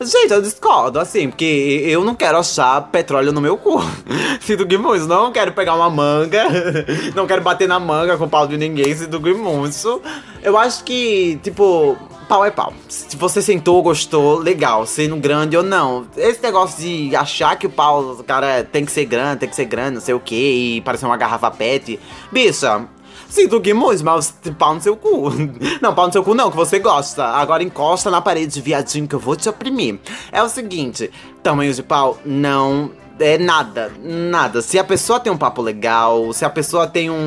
Gente, 0.00 0.32
eu 0.32 0.42
discordo, 0.42 0.98
assim, 0.98 1.28
porque 1.28 1.82
eu 1.86 2.04
não 2.04 2.14
quero 2.14 2.38
achar 2.38 2.80
petróleo 2.90 3.32
no 3.32 3.40
meu 3.40 3.56
cu. 3.56 3.80
Sinto 4.40 4.66
que 4.66 4.76
muito, 4.76 5.06
não 5.06 5.32
quero 5.32 5.52
pegar 5.52 5.74
uma 5.74 5.88
manga, 5.88 6.44
não 7.14 7.26
quero 7.26 7.42
bater 7.42 7.68
na 7.68 7.78
manga 7.78 8.16
com 8.16 8.24
o 8.24 8.28
pau 8.28 8.46
de 8.46 8.56
ninguém, 8.56 8.94
sinto 8.94 9.20
que 9.20 9.32
muito. 9.32 10.02
Eu 10.42 10.58
acho 10.58 10.84
que, 10.84 11.38
tipo, 11.42 11.96
pau 12.28 12.44
é 12.44 12.50
pau. 12.50 12.72
Se 12.88 13.16
você 13.16 13.40
sentou, 13.40 13.82
gostou, 13.82 14.38
legal, 14.38 14.86
sendo 14.86 15.16
grande 15.16 15.56
ou 15.56 15.62
não. 15.62 16.06
Esse 16.16 16.42
negócio 16.42 16.82
de 16.82 17.14
achar 17.14 17.56
que 17.56 17.66
o 17.66 17.70
pau, 17.70 18.16
cara 18.26 18.64
tem 18.64 18.84
que 18.84 18.92
ser 18.92 19.04
grande, 19.04 19.40
tem 19.40 19.48
que 19.48 19.56
ser 19.56 19.66
grande, 19.66 19.94
não 19.94 20.00
sei 20.00 20.14
o 20.14 20.20
que, 20.20 20.76
e 20.76 20.80
parecer 20.80 21.06
uma 21.06 21.16
garrafa 21.16 21.50
pet. 21.50 21.98
Bicha, 22.32 22.86
Sinto 23.34 23.60
que 23.60 23.74
muito, 23.74 24.04
mas 24.04 24.32
pau 24.56 24.76
no 24.76 24.80
seu 24.80 24.96
cu. 24.96 25.28
Não, 25.82 25.92
pau 25.92 26.06
no 26.06 26.12
seu 26.12 26.22
cu 26.22 26.36
não, 26.36 26.52
que 26.52 26.56
você 26.56 26.78
gosta. 26.78 27.24
Agora 27.24 27.64
encosta 27.64 28.08
na 28.08 28.20
parede, 28.20 28.60
viadinho, 28.60 29.08
que 29.08 29.14
eu 29.16 29.18
vou 29.18 29.34
te 29.34 29.48
oprimir. 29.48 29.98
É 30.30 30.40
o 30.40 30.48
seguinte, 30.48 31.10
tamanho 31.42 31.74
de 31.74 31.82
pau 31.82 32.16
não 32.24 32.92
é 33.18 33.36
nada, 33.36 33.92
nada. 34.00 34.62
Se 34.62 34.78
a 34.78 34.84
pessoa 34.84 35.18
tem 35.18 35.32
um 35.32 35.36
papo 35.36 35.60
legal, 35.62 36.32
se 36.32 36.44
a 36.44 36.50
pessoa 36.50 36.86
tem 36.86 37.10
um 37.10 37.26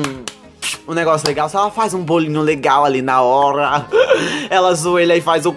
um 0.88 0.94
negócio 0.94 1.28
legal, 1.28 1.46
se 1.50 1.56
ela 1.56 1.70
faz 1.70 1.92
um 1.92 2.02
bolinho 2.02 2.40
legal 2.40 2.86
ali 2.86 3.02
na 3.02 3.20
hora, 3.20 3.86
ela 4.48 4.74
zoelha 4.74 5.14
e 5.14 5.20
faz 5.20 5.44
o 5.44 5.54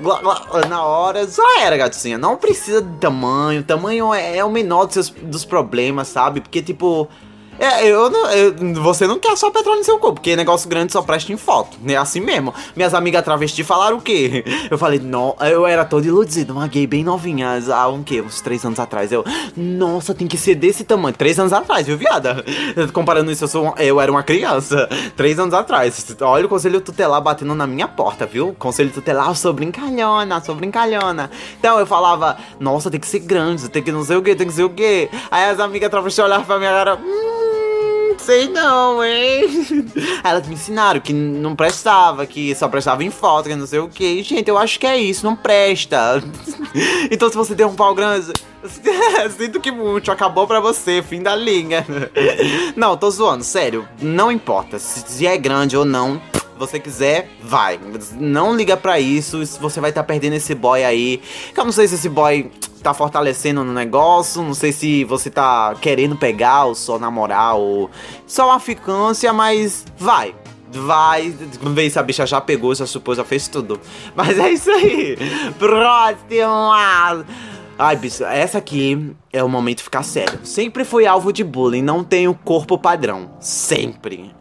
na 0.67 0.83
hora, 0.83 1.25
já 1.25 1.61
era, 1.61 1.77
gatinha. 1.77 2.17
Não 2.17 2.35
precisa 2.35 2.81
de 2.81 2.97
tamanho, 2.97 3.63
tamanho 3.63 4.13
é, 4.13 4.37
é 4.37 4.43
o 4.43 4.51
menor 4.51 4.83
dos, 4.85 4.95
seus, 4.95 5.09
dos 5.09 5.45
problemas, 5.45 6.09
sabe? 6.09 6.41
Porque, 6.41 6.61
tipo, 6.61 7.07
é, 7.61 7.87
eu 7.87 8.09
não. 8.09 8.31
Eu, 8.31 8.55
você 8.81 9.05
não 9.05 9.19
quer 9.19 9.37
só 9.37 9.51
petróleo 9.51 9.77
no 9.77 9.85
seu 9.85 9.99
corpo, 9.99 10.15
porque 10.15 10.35
negócio 10.35 10.67
grande 10.67 10.91
só 10.91 11.03
presta 11.03 11.31
em 11.31 11.37
foto. 11.37 11.77
É 11.87 11.95
assim 11.95 12.19
mesmo. 12.19 12.51
Minhas 12.75 12.95
amigas 12.95 13.23
travesti 13.23 13.63
falaram 13.63 13.97
o 13.97 14.01
quê? 14.01 14.43
Eu 14.71 14.79
falei, 14.79 14.99
não, 14.99 15.35
eu 15.41 15.67
era 15.67 15.85
todo 15.85 16.03
iludido, 16.03 16.53
uma 16.53 16.67
gay 16.67 16.87
bem 16.87 17.03
novinha, 17.03 17.59
há 17.71 17.87
um 17.87 18.01
quê? 18.01 18.19
Uns 18.19 18.41
três 18.41 18.65
anos 18.65 18.79
atrás. 18.79 19.11
Eu, 19.11 19.23
nossa, 19.55 20.15
tem 20.15 20.27
que 20.27 20.37
ser 20.37 20.55
desse 20.55 20.83
tamanho. 20.83 21.15
Três 21.15 21.37
anos 21.37 21.53
atrás, 21.53 21.85
viu, 21.85 21.97
viada? 21.97 22.43
Comparando 22.93 23.31
isso, 23.31 23.43
eu, 23.43 23.47
sou, 23.47 23.75
eu 23.77 24.01
era 24.01 24.11
uma 24.11 24.23
criança. 24.23 24.89
Três 25.15 25.37
anos 25.37 25.53
atrás. 25.53 26.15
Olha 26.19 26.47
o 26.47 26.49
conselho 26.49 26.81
tutelar 26.81 27.21
batendo 27.21 27.53
na 27.53 27.67
minha 27.67 27.87
porta, 27.87 28.25
viu? 28.25 28.55
Conselho 28.57 28.89
tutelar, 28.89 29.27
eu 29.27 29.35
sou 29.35 29.53
brincalhona, 29.53 30.41
sou 30.41 30.55
brincalhona. 30.55 31.29
Então 31.59 31.77
eu 31.77 31.85
falava, 31.85 32.37
nossa, 32.59 32.89
tem 32.89 32.99
que 32.99 33.07
ser 33.07 33.19
grande, 33.19 33.69
tem 33.69 33.83
que 33.83 33.91
não 33.91 34.03
sei 34.03 34.17
o 34.17 34.23
que, 34.23 34.35
tem 34.35 34.47
que 34.47 34.53
ser 34.53 34.63
o 34.63 34.69
que. 34.69 35.09
Aí 35.29 35.45
as 35.45 35.59
amigas 35.59 35.91
travesti 35.91 36.21
olhavam 36.21 36.45
pra 36.45 36.57
minha 36.57 36.71
cara, 36.71 36.95
hum 36.95 37.50
sei 38.31 38.47
não, 38.47 39.03
hein? 39.03 39.43
Elas 40.23 40.47
me 40.47 40.53
ensinaram 40.53 41.01
que 41.01 41.11
não 41.11 41.53
prestava, 41.53 42.25
que 42.25 42.55
só 42.55 42.69
prestava 42.69 43.03
em 43.03 43.11
foto, 43.11 43.49
que 43.49 43.55
não 43.55 43.67
sei 43.67 43.79
o 43.79 43.89
que. 43.89 44.23
Gente, 44.23 44.47
eu 44.47 44.57
acho 44.57 44.79
que 44.79 44.87
é 44.87 44.97
isso, 44.97 45.25
não 45.25 45.35
presta. 45.35 46.23
então 47.11 47.29
se 47.29 47.35
você 47.35 47.53
tem 47.53 47.65
um 47.65 47.75
pau 47.75 47.93
grande, 47.93 48.31
sinto 49.37 49.59
que 49.59 49.69
muito, 49.69 50.09
acabou 50.09 50.47
pra 50.47 50.61
você, 50.61 51.01
fim 51.01 51.21
da 51.21 51.35
linha. 51.35 51.85
não, 52.73 52.95
tô 52.95 53.11
zoando, 53.11 53.43
sério, 53.43 53.85
não 54.01 54.31
importa 54.31 54.79
se 54.79 55.27
é 55.27 55.37
grande 55.37 55.75
ou 55.75 55.83
não 55.83 56.21
você 56.57 56.79
quiser, 56.79 57.27
vai. 57.43 57.79
Não 58.17 58.55
liga 58.55 58.77
pra 58.77 58.97
isso, 58.97 59.43
você 59.59 59.81
vai 59.81 59.89
estar 59.89 60.03
tá 60.03 60.07
perdendo 60.07 60.35
esse 60.35 60.55
boy 60.55 60.85
aí. 60.85 61.19
Que 61.53 61.59
eu 61.59 61.65
não 61.65 61.71
sei 61.71 61.87
se 61.87 61.95
esse 61.95 62.07
boy 62.07 62.49
tá 62.81 62.93
fortalecendo 62.93 63.63
no 63.63 63.73
negócio, 63.73 64.41
não 64.41 64.53
sei 64.53 64.71
se 64.71 65.03
você 65.03 65.29
tá 65.29 65.75
querendo 65.79 66.15
pegar 66.15 66.65
ou 66.65 66.75
só 66.75 66.97
namorar 66.97 67.55
ou 67.55 67.89
só 68.25 68.47
uma 68.47 68.59
ficância, 68.59 69.31
mas 69.33 69.85
vai. 69.97 70.35
Vai, 70.73 71.35
vê 71.61 71.89
se 71.89 71.99
a 71.99 72.03
bicha 72.03 72.25
já 72.25 72.39
pegou, 72.39 72.73
já 72.73 72.85
supôs, 72.85 73.17
já 73.17 73.25
fez 73.25 73.49
tudo. 73.49 73.77
Mas 74.15 74.39
é 74.39 74.51
isso 74.51 74.71
aí. 74.71 75.17
Próxima. 75.59 77.25
Ai, 77.77 77.95
bicho, 77.97 78.23
essa 78.23 78.59
aqui 78.59 79.13
é 79.33 79.43
o 79.43 79.49
momento 79.49 79.79
de 79.79 79.83
ficar 79.83 80.03
sério. 80.03 80.39
Sempre 80.45 80.85
fui 80.85 81.05
alvo 81.05 81.33
de 81.33 81.43
bullying, 81.43 81.81
não 81.81 82.05
tenho 82.05 82.33
corpo 82.33 82.77
padrão. 82.77 83.31
Sempre. 83.41 84.33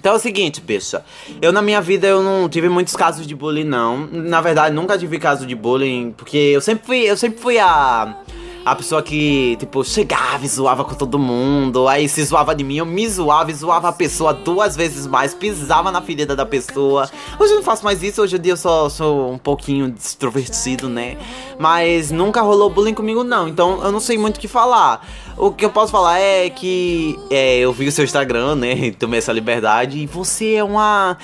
Então 0.00 0.14
é 0.14 0.16
o 0.16 0.18
seguinte, 0.18 0.62
bicha. 0.62 1.04
Eu 1.42 1.52
na 1.52 1.60
minha 1.60 1.78
vida 1.78 2.06
eu 2.06 2.22
não 2.22 2.48
tive 2.48 2.70
muitos 2.70 2.96
casos 2.96 3.26
de 3.26 3.34
bullying 3.34 3.64
não. 3.64 4.06
Na 4.10 4.40
verdade, 4.40 4.74
nunca 4.74 4.96
tive 4.96 5.18
caso 5.18 5.46
de 5.46 5.54
bullying, 5.54 6.14
porque 6.16 6.38
eu 6.38 6.60
sempre 6.62 6.86
fui, 6.86 6.98
eu 7.00 7.18
sempre 7.18 7.38
fui 7.38 7.58
a 7.58 8.16
a 8.64 8.74
pessoa 8.74 9.02
que, 9.02 9.56
tipo, 9.56 9.82
chegava 9.82 10.44
e 10.44 10.48
zoava 10.48 10.84
com 10.84 10.94
todo 10.94 11.18
mundo, 11.18 11.88
aí 11.88 12.08
se 12.08 12.22
zoava 12.22 12.54
de 12.54 12.62
mim, 12.62 12.76
eu 12.76 12.84
me 12.84 13.08
zoava 13.08 13.50
e 13.50 13.54
zoava 13.54 13.88
a 13.88 13.92
pessoa 13.92 14.34
duas 14.34 14.76
vezes 14.76 15.06
mais, 15.06 15.32
pisava 15.32 15.90
na 15.90 16.02
ferida 16.02 16.36
da 16.36 16.44
pessoa. 16.44 17.08
Hoje 17.38 17.52
eu 17.52 17.56
não 17.56 17.62
faço 17.62 17.82
mais 17.84 18.02
isso, 18.02 18.20
hoje 18.20 18.36
em 18.36 18.40
dia 18.40 18.52
eu 18.52 18.56
só 18.58 18.88
sou 18.90 19.32
um 19.32 19.38
pouquinho 19.38 19.94
extrovertido, 19.98 20.88
né? 20.90 21.16
Mas 21.58 22.10
nunca 22.10 22.42
rolou 22.42 22.68
bullying 22.68 22.94
comigo, 22.94 23.24
não, 23.24 23.48
então 23.48 23.82
eu 23.82 23.90
não 23.90 24.00
sei 24.00 24.18
muito 24.18 24.36
o 24.36 24.40
que 24.40 24.48
falar. 24.48 25.06
O 25.42 25.50
que 25.50 25.64
eu 25.64 25.70
posso 25.70 25.90
falar 25.90 26.18
é 26.18 26.50
que 26.50 27.18
é, 27.30 27.56
eu 27.60 27.72
vi 27.72 27.88
o 27.88 27.92
seu 27.92 28.04
Instagram, 28.04 28.56
né? 28.56 28.90
Tomei 29.00 29.20
essa 29.20 29.32
liberdade 29.32 29.98
e 30.00 30.06
você 30.06 30.56
é 30.56 30.62
uma 30.62 31.16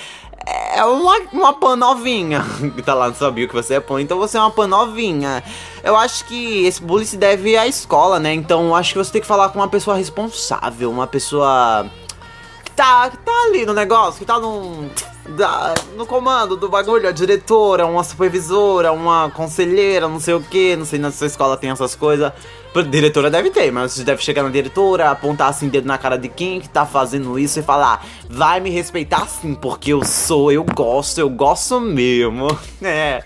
é 0.74 0.82
uma, 0.84 1.18
uma 1.34 1.52
pan 1.52 1.76
novinha. 1.76 2.42
tá 2.82 2.94
lá, 2.94 3.08
não 3.08 3.14
sabia 3.14 3.46
que 3.46 3.52
você 3.52 3.74
é 3.74 3.80
pan, 3.80 4.00
então 4.00 4.16
você 4.16 4.38
é 4.38 4.40
uma 4.40 4.50
pan 4.50 4.66
novinha. 4.68 5.44
Eu 5.84 5.94
acho 5.94 6.24
que 6.24 6.64
esse 6.64 6.80
bullying 6.80 7.04
se 7.04 7.18
deve 7.18 7.58
à 7.58 7.66
escola, 7.66 8.18
né? 8.18 8.32
Então 8.32 8.74
acho 8.74 8.94
que 8.94 8.98
você 8.98 9.12
tem 9.12 9.20
que 9.20 9.26
falar 9.26 9.50
com 9.50 9.58
uma 9.58 9.68
pessoa 9.68 9.94
responsável, 9.94 10.90
uma 10.90 11.06
pessoa 11.06 11.84
que 12.64 12.70
tá, 12.70 13.10
que 13.10 13.18
tá 13.18 13.32
ali 13.48 13.66
no 13.66 13.74
negócio, 13.74 14.20
que 14.20 14.24
tá 14.24 14.40
no, 14.40 14.88
da, 15.28 15.74
no 15.96 16.06
comando 16.06 16.56
do 16.56 16.68
bagulho, 16.68 17.08
a 17.08 17.12
diretora, 17.12 17.86
uma 17.86 18.04
supervisora, 18.04 18.92
uma 18.92 19.30
conselheira, 19.30 20.08
não 20.08 20.20
sei 20.20 20.34
o 20.34 20.40
que, 20.40 20.76
não 20.76 20.84
sei 20.84 20.98
se 20.98 21.02
na 21.02 21.10
sua 21.10 21.26
escola 21.26 21.56
tem 21.56 21.70
essas 21.70 21.94
coisas. 21.94 22.32
Diretora 22.82 23.30
deve 23.30 23.50
ter, 23.50 23.72
mas 23.72 23.92
você 23.92 24.04
deve 24.04 24.22
chegar 24.22 24.42
na 24.42 24.50
diretora, 24.50 25.10
apontar 25.10 25.48
assim 25.48 25.68
dedo 25.68 25.86
na 25.86 25.96
cara 25.96 26.16
de 26.18 26.28
quem 26.28 26.60
que 26.60 26.68
tá 26.68 26.84
fazendo 26.84 27.38
isso 27.38 27.58
e 27.58 27.62
falar: 27.62 28.04
vai 28.28 28.60
me 28.60 28.70
respeitar 28.70 29.26
sim, 29.26 29.54
porque 29.54 29.92
eu 29.92 30.04
sou, 30.04 30.52
eu 30.52 30.64
gosto, 30.64 31.18
eu 31.18 31.30
gosto 31.30 31.80
mesmo. 31.80 32.48
É. 32.82 33.22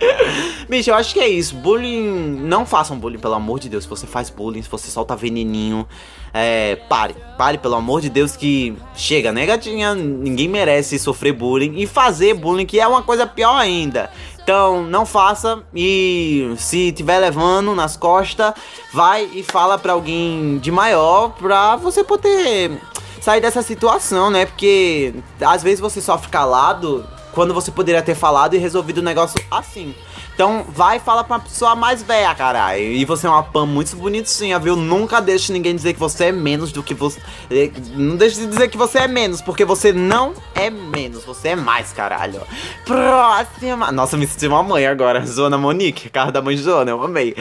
Bicho, 0.69 0.91
eu 0.91 0.95
acho 0.95 1.13
que 1.13 1.21
é 1.21 1.29
isso. 1.29 1.55
Bullying. 1.57 2.39
Não 2.41 2.65
façam 2.65 2.97
bullying, 2.99 3.19
pelo 3.19 3.35
amor 3.35 3.59
de 3.59 3.69
Deus. 3.69 3.85
Se 3.85 3.91
você 3.91 4.07
faz 4.07 4.31
bullying, 4.31 4.63
se 4.63 4.71
você 4.71 4.89
solta 4.89 5.15
veneninho, 5.17 5.87
é. 6.33 6.77
Pare. 6.89 7.15
Pare, 7.37 7.59
pelo 7.59 7.75
amor 7.75 8.01
de 8.01 8.09
Deus, 8.09 8.37
que 8.37 8.75
chega, 8.95 9.33
né, 9.33 9.45
gatinha? 9.45 9.95
Ninguém 9.95 10.49
merece 10.49 10.99
sofrer 10.99 11.33
bullying 11.33 11.75
e 11.79 11.87
fazer 11.91 12.35
bullying, 12.35 12.67
que 12.67 12.81
é 12.81 12.87
uma 12.87 13.03
coisa 13.03 13.27
pior 13.27 13.57
ainda. 13.57 14.11
Então, 14.43 14.83
não 14.83 15.05
faça 15.05 15.63
e 15.75 16.55
se 16.57 16.91
tiver 16.93 17.19
levando 17.19 17.75
nas 17.75 17.97
costas, 17.97 18.55
vai 18.93 19.29
e 19.33 19.43
fala 19.43 19.79
para 19.79 19.93
alguém 19.93 20.59
de 20.59 20.71
maior 20.71 21.31
pra 21.31 21.77
você 21.77 22.03
poder 22.03 22.81
sair 23.21 23.41
dessa 23.41 23.63
situação, 23.63 24.31
né? 24.31 24.47
Porque 24.47 25.15
às 25.41 25.63
vezes 25.63 25.79
você 25.79 26.01
sofre 26.01 26.31
calado 26.31 27.07
quando 27.33 27.55
você 27.55 27.71
poderia 27.71 28.03
ter 28.03 28.15
falado 28.15 28.55
e 28.55 28.59
resolvido 28.59 28.99
o 28.99 29.03
negócio 29.03 29.41
assim. 29.51 29.95
Então 30.35 30.65
vai 30.69 30.97
e 30.97 31.01
fala 31.01 31.23
pra 31.23 31.37
uma 31.37 31.43
pessoa 31.43 31.75
mais 31.75 32.03
velha, 32.03 32.35
caralho. 32.35 32.81
E 32.81 33.05
você 33.05 33.27
é 33.27 33.31
uma 33.31 33.43
pan 33.43 33.67
muito 33.67 33.95
bonitinha, 33.97 34.59
viu? 34.59 34.75
Nunca 34.77 35.21
deixe 35.21 35.53
ninguém 35.53 35.75
dizer 35.75 35.93
que 35.93 36.01
você 36.01 36.27
é 36.27 36.33
menos 36.33 36.73
do 36.73 36.83
que 36.83 36.95
você. 36.95 37.21
Eh, 37.51 37.71
não 37.95 38.17
deixe 38.17 38.41
de 38.41 38.47
dizer 38.47 38.69
que 38.69 38.77
você 38.77 39.01
é 39.01 39.09
menos, 39.09 39.43
porque 39.43 39.65
você 39.65 39.93
não 39.93 40.33
é 40.55 40.71
menos, 40.71 41.25
você 41.25 41.49
é 41.49 41.57
mais, 41.57 41.93
caralho. 41.93 42.41
Próxima. 42.85 43.93
Nossa, 43.93 44.17
me 44.17 44.27
senti 44.27 44.47
uma 44.47 44.63
mãe 44.63 44.87
agora. 44.87 45.25
Zona 45.27 45.59
Monique, 45.59 46.09
carro 46.09 46.33
da 46.33 46.41
mãe 46.41 46.57
Joana, 46.57 46.91
eu 46.91 47.03
amei. 47.03 47.35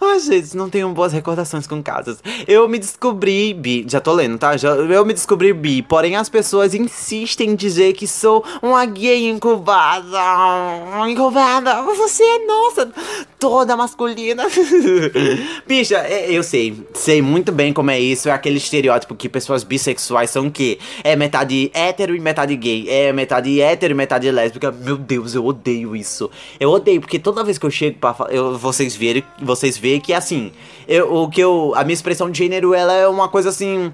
Ai, 0.00 0.20
gente, 0.20 0.56
não 0.56 0.68
tenho 0.68 0.88
boas 0.90 1.12
recordações 1.12 1.66
com 1.66 1.82
casas. 1.82 2.22
Eu 2.46 2.68
me 2.68 2.78
descobri 2.78 3.54
bi. 3.54 3.84
Já 3.88 4.00
tô 4.00 4.12
lendo, 4.12 4.38
tá? 4.38 4.56
Já, 4.56 4.70
eu 4.70 5.04
me 5.04 5.14
descobri 5.14 5.52
bi. 5.52 5.82
Porém, 5.82 6.16
as 6.16 6.28
pessoas 6.28 6.74
insistem 6.74 7.50
em 7.50 7.56
dizer 7.56 7.92
que 7.94 8.06
sou 8.06 8.44
uma 8.62 8.84
gay 8.84 9.28
incubada. 9.28 10.18
Incubada. 11.08 11.82
Você 11.82 12.22
é 12.26 12.46
nossa, 12.46 12.92
toda 13.38 13.76
masculina. 13.76 14.44
Bicha, 15.66 15.98
é, 15.98 16.30
eu 16.30 16.42
sei, 16.42 16.86
sei 16.94 17.22
muito 17.22 17.52
bem 17.52 17.72
como 17.72 17.90
é 17.90 17.98
isso. 17.98 18.28
É 18.28 18.32
aquele 18.32 18.58
estereótipo 18.58 19.14
que 19.14 19.28
pessoas 19.28 19.64
bissexuais 19.64 20.30
são 20.30 20.46
o 20.46 20.50
quê? 20.50 20.78
É 21.02 21.16
metade 21.16 21.70
hétero 21.74 22.14
e 22.14 22.20
metade 22.20 22.56
gay. 22.56 22.88
É 22.88 23.12
metade 23.12 23.60
hétero 23.60 23.92
e 23.92 23.96
metade 23.96 24.30
lésbica. 24.30 24.70
Meu 24.72 24.96
Deus, 24.96 25.34
eu 25.34 25.44
odeio 25.44 25.94
isso. 25.94 26.30
Eu 26.58 26.70
odeio, 26.70 27.00
porque 27.00 27.18
toda 27.18 27.44
vez 27.44 27.58
que 27.58 27.66
eu 27.66 27.70
chego 27.70 27.98
pra 27.98 28.14
eu, 28.30 28.56
vocês 28.58 28.94
verem, 28.94 29.24
vocês 29.42 29.76
veem 29.76 30.00
que 30.00 30.12
assim, 30.12 30.52
eu, 30.88 31.12
o 31.12 31.28
que 31.28 31.40
eu. 31.40 31.72
A 31.76 31.84
minha 31.84 31.94
expressão 31.94 32.30
de 32.30 32.38
gênero, 32.38 32.74
ela 32.74 32.92
é 32.92 33.08
uma 33.08 33.28
coisa 33.28 33.50
assim 33.50 33.92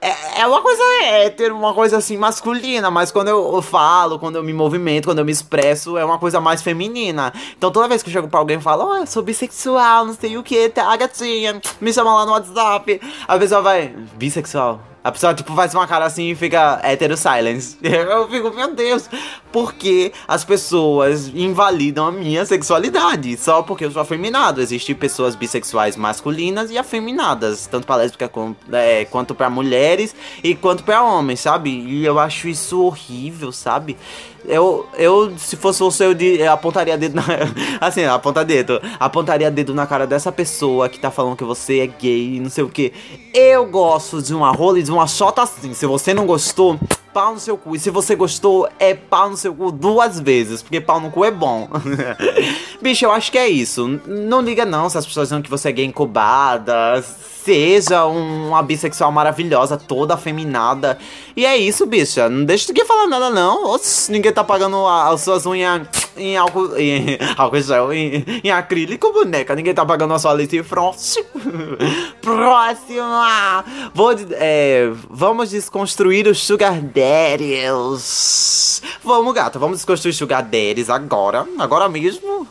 é, 0.00 0.40
é 0.40 0.46
uma 0.46 0.62
coisa 0.62 0.82
hétero, 1.04 1.56
uma 1.56 1.74
coisa 1.74 1.96
assim 1.96 2.16
masculina, 2.16 2.90
mas 2.90 3.10
quando 3.10 3.28
eu, 3.28 3.54
eu 3.54 3.62
falo, 3.62 4.18
quando 4.18 4.36
eu 4.36 4.42
me 4.42 4.52
movimento, 4.52 5.06
quando 5.06 5.18
eu 5.18 5.24
me 5.24 5.32
expresso, 5.32 5.96
é 5.96 6.04
uma 6.04 6.18
coisa 6.18 6.40
mais 6.40 6.62
feminina. 6.62 7.32
Então 7.56 7.70
toda 7.70 7.88
vez 7.88 8.02
que 8.02 8.08
eu 8.08 8.12
chego 8.12 8.28
pra 8.28 8.38
alguém 8.38 8.58
e 8.58 8.62
falo, 8.62 8.84
ó, 8.84 8.96
eu 8.98 9.06
sou 9.06 9.22
bissexual, 9.22 10.06
não 10.06 10.14
sei 10.14 10.36
o 10.36 10.42
que, 10.42 10.68
tá, 10.68 10.94
gatinha, 10.96 11.60
me 11.80 11.92
chama 11.92 12.14
lá 12.14 12.26
no 12.26 12.32
WhatsApp. 12.32 13.00
A 13.26 13.38
pessoa 13.38 13.60
vai, 13.60 13.88
bissexual. 14.14 14.87
A 15.02 15.12
pessoa, 15.12 15.32
tipo, 15.32 15.54
faz 15.54 15.72
uma 15.74 15.86
cara 15.86 16.04
assim 16.04 16.30
e 16.30 16.34
fica 16.34 16.80
hétero 16.82 17.16
silence. 17.16 17.78
Eu 17.82 18.28
fico, 18.28 18.50
meu 18.50 18.74
Deus, 18.74 19.08
por 19.52 19.72
que 19.72 20.12
as 20.26 20.44
pessoas 20.44 21.28
invalidam 21.28 22.06
a 22.06 22.12
minha 22.12 22.44
sexualidade? 22.44 23.36
Só 23.36 23.62
porque 23.62 23.84
eu 23.84 23.90
sou 23.90 24.02
afeminado. 24.02 24.60
Existem 24.60 24.94
pessoas 24.94 25.34
bissexuais 25.34 25.96
masculinas 25.96 26.70
e 26.70 26.78
afeminadas, 26.78 27.66
tanto 27.66 27.86
pra 27.86 27.96
lésbica 27.96 28.30
é, 28.72 29.04
quanto 29.04 29.34
pra 29.34 29.48
mulheres 29.48 30.14
e 30.42 30.54
quanto 30.54 30.84
pra 30.84 31.02
homens, 31.02 31.40
sabe? 31.40 31.70
E 31.70 32.04
eu 32.04 32.18
acho 32.18 32.48
isso 32.48 32.82
horrível, 32.82 33.52
sabe? 33.52 33.96
Eu, 34.44 34.86
eu 34.96 35.36
se 35.36 35.56
fosse 35.56 35.80
você, 35.80 36.04
eu 36.06 36.52
apontaria 36.52 36.96
dedo 36.96 37.14
na. 37.14 37.24
Assim, 37.80 38.04
aponta 38.04 38.44
dedo. 38.44 38.80
Apontaria 38.98 39.50
dedo 39.50 39.74
na 39.74 39.86
cara 39.86 40.06
dessa 40.06 40.32
pessoa 40.32 40.88
que 40.88 40.98
tá 40.98 41.10
falando 41.10 41.36
que 41.36 41.44
você 41.44 41.80
é 41.80 41.86
gay 41.86 42.36
e 42.36 42.40
não 42.40 42.50
sei 42.50 42.64
o 42.64 42.68
que. 42.68 42.92
Eu 43.34 43.66
gosto 43.66 44.22
de 44.22 44.34
uma 44.34 44.50
rola 44.50 44.78
e 44.78 44.82
de 44.82 44.90
uma 44.90 45.06
shota 45.06 45.42
assim. 45.42 45.74
Se 45.74 45.86
você 45.86 46.14
não 46.14 46.26
gostou, 46.26 46.78
pau 47.12 47.34
no 47.34 47.40
seu 47.40 47.56
cu. 47.56 47.76
E 47.76 47.78
se 47.78 47.90
você 47.90 48.14
gostou, 48.14 48.68
é 48.78 48.94
pau 48.94 49.30
no 49.30 49.36
seu 49.36 49.54
cu 49.54 49.70
duas 49.70 50.20
vezes, 50.20 50.62
porque 50.62 50.80
pau 50.80 51.00
no 51.00 51.10
cu 51.10 51.24
é 51.24 51.30
bom. 51.30 51.68
Bicho, 52.80 53.04
eu 53.04 53.12
acho 53.12 53.32
que 53.32 53.38
é 53.38 53.48
isso. 53.48 54.00
Não 54.06 54.40
liga 54.40 54.64
não 54.64 54.88
se 54.88 54.98
as 54.98 55.06
pessoas 55.06 55.28
dizem 55.28 55.42
que 55.42 55.50
você 55.50 55.68
é 55.68 55.72
gay 55.72 55.84
incubada 55.84 57.02
seja 57.48 58.04
uma 58.04 58.62
bissexual 58.62 59.10
maravilhosa, 59.10 59.78
toda 59.78 60.12
afeminada. 60.12 60.98
E 61.34 61.46
é 61.46 61.56
isso, 61.56 61.86
bicha. 61.86 62.28
Não 62.28 62.44
deixa 62.44 62.68
ninguém 62.68 62.84
falar 62.84 63.06
nada, 63.06 63.30
não. 63.30 63.70
Oxe, 63.70 64.12
ninguém 64.12 64.30
tá 64.30 64.44
pagando 64.44 64.86
as 64.86 65.22
suas 65.22 65.46
unhas 65.46 65.88
em 66.18 66.36
álcool, 66.36 66.76
em, 66.76 67.18
álcool 67.36 67.60
gel, 67.60 67.92
em, 67.92 68.24
em 68.42 68.50
acrílico, 68.50 69.12
boneca. 69.12 69.54
Ninguém 69.54 69.74
tá 69.74 69.86
pagando 69.86 70.14
a 70.14 70.18
sua 70.18 70.36
frost. 70.64 71.24
Próxima! 72.20 73.64
Vou, 73.94 74.14
é, 74.32 74.90
vamos 75.08 75.50
desconstruir 75.50 76.26
os 76.26 76.44
sugar 76.44 76.80
daddies. 76.80 78.02
Vamos, 79.02 79.32
gata, 79.34 79.58
vamos 79.58 79.78
desconstruir 79.78 80.10
os 80.10 80.16
sugar 80.16 80.42
daddies 80.42 80.90
agora. 80.90 81.46
Agora 81.58 81.88
mesmo. 81.88 82.46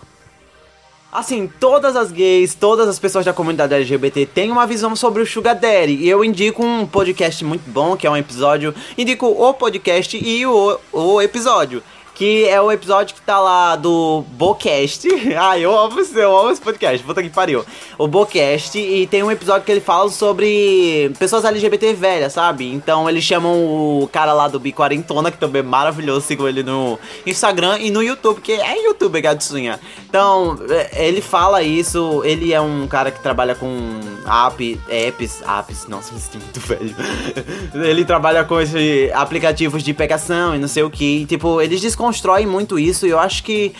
Assim, 1.12 1.50
todas 1.60 1.96
as 1.96 2.12
gays, 2.12 2.54
todas 2.54 2.88
as 2.88 3.00
pessoas 3.00 3.24
da 3.24 3.32
comunidade 3.32 3.74
LGBT 3.74 4.26
têm 4.26 4.52
uma 4.52 4.68
visão 4.68 4.96
sobre 4.96 5.24
o 5.24 5.26
Sugar 5.26 5.58
Daddy. 5.58 5.94
E 5.94 6.10
eu 6.10 6.24
indico 6.24 6.64
um 6.64 6.86
podcast 6.86 7.44
muito 7.46 7.68
bom, 7.72 7.96
que 7.96 8.06
é 8.06 8.12
um 8.12 8.18
episódio. 8.18 8.76
Indico 8.98 9.26
o 9.26 9.54
podcast 9.54 10.18
e 10.18 10.46
o, 10.46 10.78
o 10.92 11.22
episódio 11.22 11.82
que 12.18 12.48
é 12.50 12.60
o 12.60 12.72
episódio 12.72 13.14
que 13.14 13.22
tá 13.22 13.40
lá 13.40 13.76
do 13.76 14.24
Bocast. 14.32 15.08
Ai, 15.38 15.64
eu 15.64 15.78
amo, 15.78 16.00
eu 16.16 16.36
amo 16.36 16.50
esse 16.50 16.60
podcast, 16.60 17.06
puta 17.06 17.22
que 17.22 17.30
pariu. 17.30 17.64
O 17.96 18.08
Bocast, 18.08 18.76
e 18.76 19.06
tem 19.06 19.22
um 19.22 19.30
episódio 19.30 19.64
que 19.64 19.72
ele 19.72 19.82
fala 19.82 20.10
sobre 20.10 21.12
pessoas 21.20 21.46
LGBT 21.46 21.94
velhas, 21.94 22.34
sabe? 22.34 22.74
Então 22.74 23.08
eles 23.08 23.24
chamam 23.24 23.54
o 23.54 24.10
cara 24.12 24.34
lá 24.34 24.48
do 24.48 24.60
Biquarentona, 24.60 25.30
que 25.30 25.38
também 25.38 25.60
é 25.60 25.64
maravilhoso, 25.64 26.26
sigam 26.26 26.48
ele 26.48 26.64
no 26.64 26.98
Instagram 27.24 27.78
e 27.78 27.92
no 27.92 28.02
YouTube, 28.02 28.42
que 28.42 28.54
é 28.54 28.84
YouTube, 28.84 29.22
gatinha. 29.22 29.80
Então, 30.10 30.58
é, 30.70 31.08
ele 31.08 31.22
fala 31.22 31.62
isso, 31.62 32.24
ele 32.26 32.52
é 32.52 32.60
um 32.60 32.88
cara 32.88 33.12
que 33.12 33.20
trabalha 33.22 33.54
com 33.54 33.70
app, 34.26 34.82
apps, 34.90 35.44
apps, 35.44 35.86
nossa, 35.88 36.12
me 36.16 36.20
sinto 36.20 36.40
muito 36.40 36.60
velho. 36.62 36.96
ele 37.88 38.04
trabalha 38.04 38.44
com 38.44 38.60
esses 38.60 39.12
aplicativos 39.14 39.84
de 39.84 39.94
pegação 39.94 40.56
e 40.56 40.58
não 40.58 40.68
sei 40.68 40.82
o 40.82 40.90
que, 40.90 41.28
tipo, 41.28 41.62
eles 41.62 41.80
descontam 41.80 42.07
desconstrói 42.08 42.46
muito 42.46 42.80
isso 42.80 43.06
e 43.06 43.10
eu 43.10 43.20
acho 43.20 43.44
que 43.44 43.74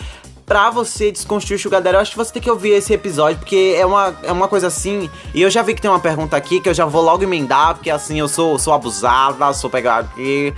pra 0.44 0.70
você 0.70 1.12
desconstruir 1.12 1.56
o 1.56 1.60
Sugar 1.60 1.82
Daddy, 1.82 1.96
eu 1.96 2.00
acho 2.00 2.10
que 2.12 2.16
você 2.16 2.32
tem 2.32 2.42
que 2.42 2.50
ouvir 2.50 2.70
esse 2.70 2.92
episódio, 2.92 3.38
porque 3.38 3.74
é 3.76 3.84
uma, 3.84 4.16
é 4.22 4.32
uma 4.32 4.48
coisa 4.48 4.68
assim. 4.68 5.10
E 5.34 5.42
eu 5.42 5.50
já 5.50 5.62
vi 5.62 5.74
que 5.74 5.82
tem 5.82 5.90
uma 5.90 6.00
pergunta 6.00 6.36
aqui 6.36 6.58
que 6.60 6.68
eu 6.68 6.74
já 6.74 6.86
vou 6.86 7.02
logo 7.02 7.22
emendar, 7.22 7.74
porque 7.74 7.90
assim, 7.90 8.18
eu 8.18 8.28
sou, 8.28 8.58
sou 8.58 8.72
abusada, 8.72 9.52
sou 9.52 9.68
pegada 9.68 10.08
aqui. 10.10 10.54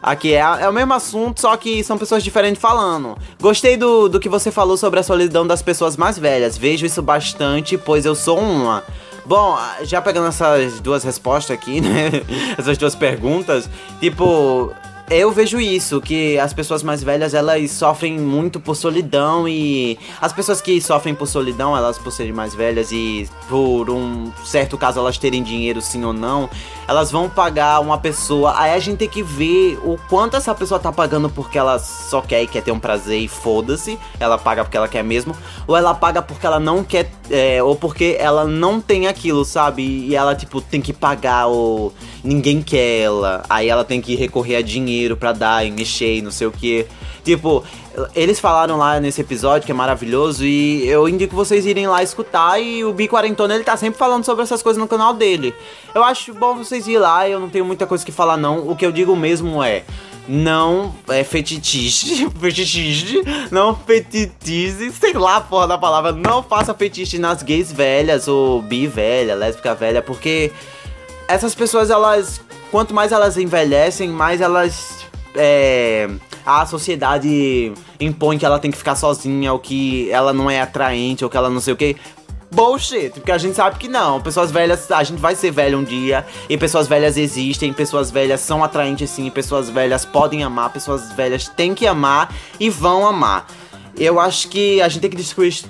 Aqui 0.00 0.34
é, 0.34 0.40
é 0.40 0.68
o 0.68 0.72
mesmo 0.72 0.92
assunto, 0.92 1.40
só 1.40 1.56
que 1.56 1.82
são 1.82 1.96
pessoas 1.96 2.22
diferentes 2.22 2.60
falando. 2.60 3.16
Gostei 3.40 3.76
do, 3.76 4.08
do 4.08 4.20
que 4.20 4.28
você 4.28 4.52
falou 4.52 4.76
sobre 4.76 5.00
a 5.00 5.02
solidão 5.02 5.46
das 5.46 5.62
pessoas 5.62 5.96
mais 5.96 6.18
velhas. 6.18 6.56
Vejo 6.56 6.86
isso 6.86 7.02
bastante, 7.02 7.76
pois 7.76 8.04
eu 8.04 8.14
sou 8.14 8.38
uma. 8.38 8.84
Bom, 9.24 9.58
já 9.82 10.02
pegando 10.02 10.28
essas 10.28 10.78
duas 10.78 11.02
respostas 11.02 11.56
aqui, 11.56 11.80
né? 11.82 12.10
Essas 12.56 12.76
duas 12.76 12.94
perguntas, 12.94 13.68
tipo, 13.98 14.72
eu 15.10 15.30
vejo 15.30 15.60
isso, 15.60 16.00
que 16.00 16.38
as 16.38 16.54
pessoas 16.54 16.82
mais 16.82 17.02
velhas, 17.02 17.34
elas 17.34 17.70
sofrem 17.72 18.18
muito 18.18 18.58
por 18.58 18.74
solidão 18.74 19.46
e 19.46 19.98
as 20.18 20.32
pessoas 20.32 20.62
que 20.62 20.80
sofrem 20.80 21.14
por 21.14 21.26
solidão, 21.26 21.76
elas 21.76 21.98
por 21.98 22.10
serem 22.10 22.32
mais 22.32 22.54
velhas 22.54 22.90
e 22.90 23.28
por 23.48 23.90
um 23.90 24.32
certo 24.46 24.78
caso 24.78 24.98
elas 24.98 25.18
terem 25.18 25.42
dinheiro 25.42 25.82
sim 25.82 26.04
ou 26.04 26.12
não, 26.14 26.48
elas 26.88 27.10
vão 27.10 27.28
pagar 27.28 27.80
uma 27.80 27.98
pessoa, 27.98 28.54
aí 28.58 28.72
a 28.72 28.78
gente 28.78 28.98
tem 28.98 29.08
que 29.08 29.22
ver 29.22 29.78
o 29.84 29.98
quanto 30.08 30.36
essa 30.36 30.54
pessoa 30.54 30.80
tá 30.80 30.90
pagando 30.90 31.28
porque 31.28 31.58
ela 31.58 31.78
só 31.78 32.22
quer 32.22 32.42
e 32.42 32.46
quer 32.46 32.62
ter 32.62 32.72
um 32.72 32.78
prazer 32.78 33.18
e 33.18 33.28
foda-se, 33.28 33.98
ela 34.18 34.38
paga 34.38 34.64
porque 34.64 34.76
ela 34.76 34.88
quer 34.88 35.04
mesmo, 35.04 35.36
ou 35.66 35.76
ela 35.76 35.94
paga 35.94 36.22
porque 36.22 36.46
ela 36.46 36.58
não 36.58 36.82
quer, 36.82 37.10
é, 37.30 37.62
ou 37.62 37.76
porque 37.76 38.16
ela 38.18 38.46
não 38.46 38.80
tem 38.80 39.06
aquilo, 39.06 39.44
sabe? 39.44 39.82
E 39.82 40.16
ela, 40.16 40.34
tipo, 40.34 40.62
tem 40.62 40.80
que 40.80 40.94
pagar 40.94 41.46
ou 41.46 41.92
ninguém 42.22 42.62
quer 42.62 43.00
ela, 43.00 43.42
aí 43.50 43.68
ela 43.68 43.84
tem 43.84 44.00
que 44.00 44.14
recorrer 44.16 44.56
a 44.56 44.62
dinheiro 44.62 44.94
dinheiro 45.04 45.16
para 45.16 45.32
dar 45.32 45.66
e 45.66 45.70
mexer 45.70 46.16
e 46.16 46.22
não 46.22 46.30
sei 46.30 46.46
o 46.46 46.52
que. 46.52 46.86
Tipo, 47.22 47.64
eles 48.14 48.40
falaram 48.40 48.76
lá 48.76 48.98
nesse 49.00 49.20
episódio 49.20 49.64
que 49.64 49.72
é 49.72 49.74
maravilhoso 49.74 50.44
e 50.44 50.86
eu 50.86 51.08
indico 51.08 51.34
vocês 51.34 51.64
irem 51.64 51.86
lá 51.86 52.02
escutar 52.02 52.58
e 52.58 52.84
o 52.84 52.92
Bi 52.92 53.08
Quarentona 53.08 53.54
ele 53.54 53.64
tá 53.64 53.76
sempre 53.76 53.98
falando 53.98 54.24
sobre 54.24 54.42
essas 54.42 54.62
coisas 54.62 54.80
no 54.80 54.88
canal 54.88 55.14
dele. 55.14 55.54
Eu 55.94 56.02
acho 56.02 56.34
bom 56.34 56.56
vocês 56.56 56.86
ir 56.88 56.98
lá, 56.98 57.28
eu 57.28 57.38
não 57.38 57.48
tenho 57.48 57.64
muita 57.64 57.86
coisa 57.86 58.04
que 58.04 58.12
falar 58.12 58.36
não. 58.36 58.68
O 58.68 58.76
que 58.76 58.84
eu 58.84 58.92
digo 58.92 59.14
mesmo 59.14 59.62
é 59.62 59.84
não 60.26 60.94
é 61.08 61.22
fetiche, 61.22 62.28
fetiche, 62.40 63.22
não 63.50 63.76
fetiche, 63.76 64.90
sei 64.92 65.12
lá 65.12 65.40
porra 65.40 65.68
da 65.68 65.78
palavra, 65.78 66.12
não 66.12 66.42
faça 66.42 66.72
fetiche 66.72 67.18
nas 67.18 67.42
gays 67.42 67.70
velhas 67.70 68.26
ou 68.26 68.62
bi 68.62 68.86
velha, 68.86 69.34
lésbica 69.34 69.74
velha, 69.74 70.00
porque 70.00 70.50
essas 71.28 71.54
pessoas 71.54 71.90
elas 71.90 72.40
quanto 72.70 72.94
mais 72.94 73.12
elas 73.12 73.36
envelhecem, 73.36 74.08
mais 74.08 74.40
elas. 74.40 75.04
É, 75.36 76.08
a 76.46 76.64
sociedade 76.66 77.72
impõe 77.98 78.38
que 78.38 78.46
ela 78.46 78.58
tem 78.58 78.70
que 78.70 78.76
ficar 78.76 78.94
sozinha, 78.94 79.52
ou 79.52 79.58
que 79.58 80.10
ela 80.10 80.32
não 80.32 80.50
é 80.50 80.60
atraente, 80.60 81.24
ou 81.24 81.30
que 81.30 81.36
ela 81.36 81.50
não 81.50 81.60
sei 81.60 81.72
o 81.72 81.76
que. 81.76 81.96
Bullshit, 82.50 83.10
porque 83.10 83.32
a 83.32 83.38
gente 83.38 83.56
sabe 83.56 83.78
que 83.78 83.88
não. 83.88 84.20
Pessoas 84.20 84.52
velhas, 84.52 84.90
a 84.92 85.02
gente 85.02 85.20
vai 85.20 85.34
ser 85.34 85.50
velho 85.50 85.78
um 85.78 85.82
dia, 85.82 86.24
e 86.48 86.56
pessoas 86.56 86.86
velhas 86.86 87.16
existem, 87.16 87.72
pessoas 87.72 88.10
velhas 88.10 88.40
são 88.40 88.62
atraentes 88.62 89.10
sim, 89.10 89.28
pessoas 89.28 89.68
velhas 89.68 90.04
podem 90.04 90.44
amar, 90.44 90.70
pessoas 90.70 91.12
velhas 91.12 91.48
têm 91.48 91.74
que 91.74 91.86
amar 91.86 92.32
e 92.60 92.70
vão 92.70 93.06
amar 93.06 93.46
eu 93.96 94.18
acho 94.18 94.48
que 94.48 94.80
a 94.82 94.88
gente 94.88 95.02
tem 95.02 95.10
que 95.10 95.16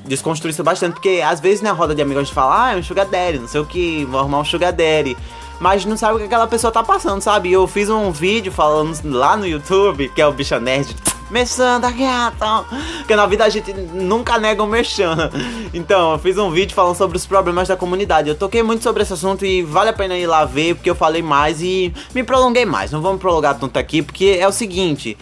desconstruir 0.07 0.50
isso 0.50 0.64
bastante, 0.64 0.94
porque 0.94 1.22
às 1.24 1.40
vezes 1.40 1.61
na 1.61 1.72
roda 1.72 1.94
de 1.94 2.02
amigos 2.02 2.22
a 2.22 2.24
gente 2.24 2.35
fala, 2.35 2.66
ah, 2.68 2.72
é 2.72 2.76
um 2.76 2.83
sugar 2.83 3.07
daddy, 3.07 3.38
não 3.38 3.48
sei 3.48 3.61
o 3.61 3.66
que, 3.66 4.04
vou 4.07 4.18
arrumar 4.20 4.40
um 4.40 4.44
sugar 4.44 4.72
daddy 4.72 5.16
mas 5.61 5.85
não 5.85 5.97
sabe 5.97 6.17
o 6.17 6.19
que 6.19 6.25
aquela 6.25 6.47
pessoa 6.47 6.73
tá 6.73 6.83
passando, 6.83 7.21
sabe? 7.21 7.53
Eu 7.53 7.67
fiz 7.67 7.88
um 7.88 8.11
vídeo 8.11 8.53
falando 8.53 8.99
lá 9.05 9.37
no 9.37 9.47
YouTube, 9.47 10.09
que 10.11 10.21
é 10.21 10.27
o 10.27 10.33
Bicha 10.33 10.61
Nerd, 10.61 10.95
mexendo 11.31 11.90
gata. 11.93 12.64
Porque 12.99 13.17
na 13.17 13.27
vida 13.27 13.45
a 13.45 13.49
gente 13.49 13.73
nunca 13.73 14.38
nega 14.38 14.62
um 14.62 14.67
mexendo. 14.67 15.31
Então, 15.73 16.12
eu 16.12 16.19
fiz 16.19 16.38
um 16.38 16.51
vídeo 16.51 16.75
falando 16.75 16.97
sobre 16.97 17.17
os 17.17 17.27
problemas 17.27 17.67
da 17.67 17.77
comunidade. 17.77 18.29
Eu 18.29 18.35
toquei 18.37 18.62
muito 18.62 18.83
sobre 18.83 19.03
esse 19.03 19.12
assunto 19.12 19.45
e 19.45 19.62
vale 19.62 19.90
a 19.90 19.93
pena 19.93 20.17
ir 20.17 20.27
lá 20.27 20.45
ver, 20.45 20.77
porque 20.77 20.90
eu 20.90 20.95
falei 20.95 21.23
mais 21.23 21.61
e 21.61 21.93
me 22.14 22.23
prolonguei 22.23 22.64
mais. 22.64 22.93
Não 22.93 23.01
vamos 23.01 23.21
prolongar 23.21 23.59
tanto 23.59 23.77
aqui, 23.79 24.03
porque 24.03 24.37
é 24.38 24.47
o 24.47 24.53
seguinte: 24.53 25.17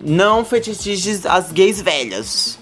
não 0.00 0.44
fetichize 0.44 1.26
as 1.26 1.50
gays 1.50 1.82
velhas. 1.82 2.59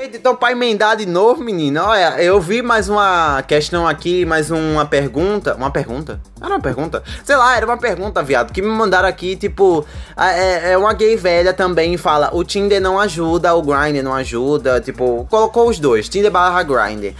Então, 0.00 0.36
pra 0.36 0.52
emendar 0.52 0.96
de 0.96 1.06
novo, 1.06 1.42
menino, 1.42 1.82
olha, 1.82 2.22
eu 2.22 2.40
vi 2.40 2.62
mais 2.62 2.88
uma 2.88 3.42
questão 3.42 3.84
aqui, 3.84 4.24
mais 4.24 4.48
uma 4.48 4.86
pergunta. 4.86 5.56
Uma 5.56 5.72
pergunta? 5.72 6.20
Era 6.40 6.50
uma 6.50 6.60
pergunta? 6.60 7.02
Sei 7.24 7.34
lá, 7.34 7.56
era 7.56 7.66
uma 7.66 7.76
pergunta, 7.76 8.22
viado, 8.22 8.52
que 8.52 8.62
me 8.62 8.68
mandaram 8.68 9.08
aqui, 9.08 9.34
tipo, 9.34 9.84
é, 10.16 10.70
é 10.70 10.78
uma 10.78 10.92
gay 10.92 11.16
velha 11.16 11.52
também 11.52 11.96
fala, 11.96 12.30
o 12.32 12.44
Tinder 12.44 12.80
não 12.80 13.00
ajuda, 13.00 13.52
o 13.56 13.60
Grindr 13.60 14.04
não 14.04 14.14
ajuda, 14.14 14.80
tipo, 14.80 15.26
colocou 15.28 15.68
os 15.68 15.80
dois, 15.80 16.08
Tinder 16.08 16.30
barra 16.30 16.62
Grindr. 16.62 17.12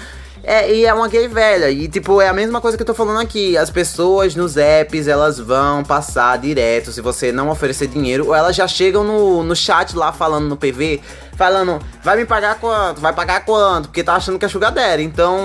É, 0.45 0.73
e 0.73 0.87
é 0.87 0.95
uma 0.95 1.09
gay 1.09 1.27
velha. 1.29 1.69
E, 1.69 1.89
tipo, 1.89 2.23
é 2.23 2.29
a 2.29 2.33
mesma 2.33 2.61
coisa 2.61 2.75
que 2.77 2.83
eu 2.83 2.87
tô 2.87 2.95
falando 2.95 3.21
aqui. 3.21 3.55
As 3.59 3.71
pessoas 3.71 4.35
nos 4.35 4.57
apps, 4.57 5.07
elas 5.07 5.39
vão 5.39 5.83
passar 5.83 6.39
direto 6.39 6.91
se 6.91 7.03
você 7.03 7.31
não 7.31 7.51
oferecer 7.51 7.89
dinheiro. 7.89 8.29
Ou 8.29 8.35
elas 8.35 8.57
já 8.57 8.67
chegam 8.67 9.05
no, 9.05 9.43
no 9.43 9.55
chat 9.55 9.95
lá 9.95 10.11
falando 10.11 10.49
no 10.49 10.57
PV 10.57 11.03
falando, 11.39 11.79
vai 12.03 12.17
me 12.17 12.25
pagar 12.25 12.57
quanto? 12.57 13.01
Vai 13.01 13.13
pagar 13.13 13.45
quanto? 13.45 13.87
Porque 13.87 14.03
tá 14.03 14.17
achando 14.17 14.41
que 14.41 14.45
é 14.45 14.49
sugar 14.49 14.73
daddy. 14.73 15.05
Então, 15.05 15.39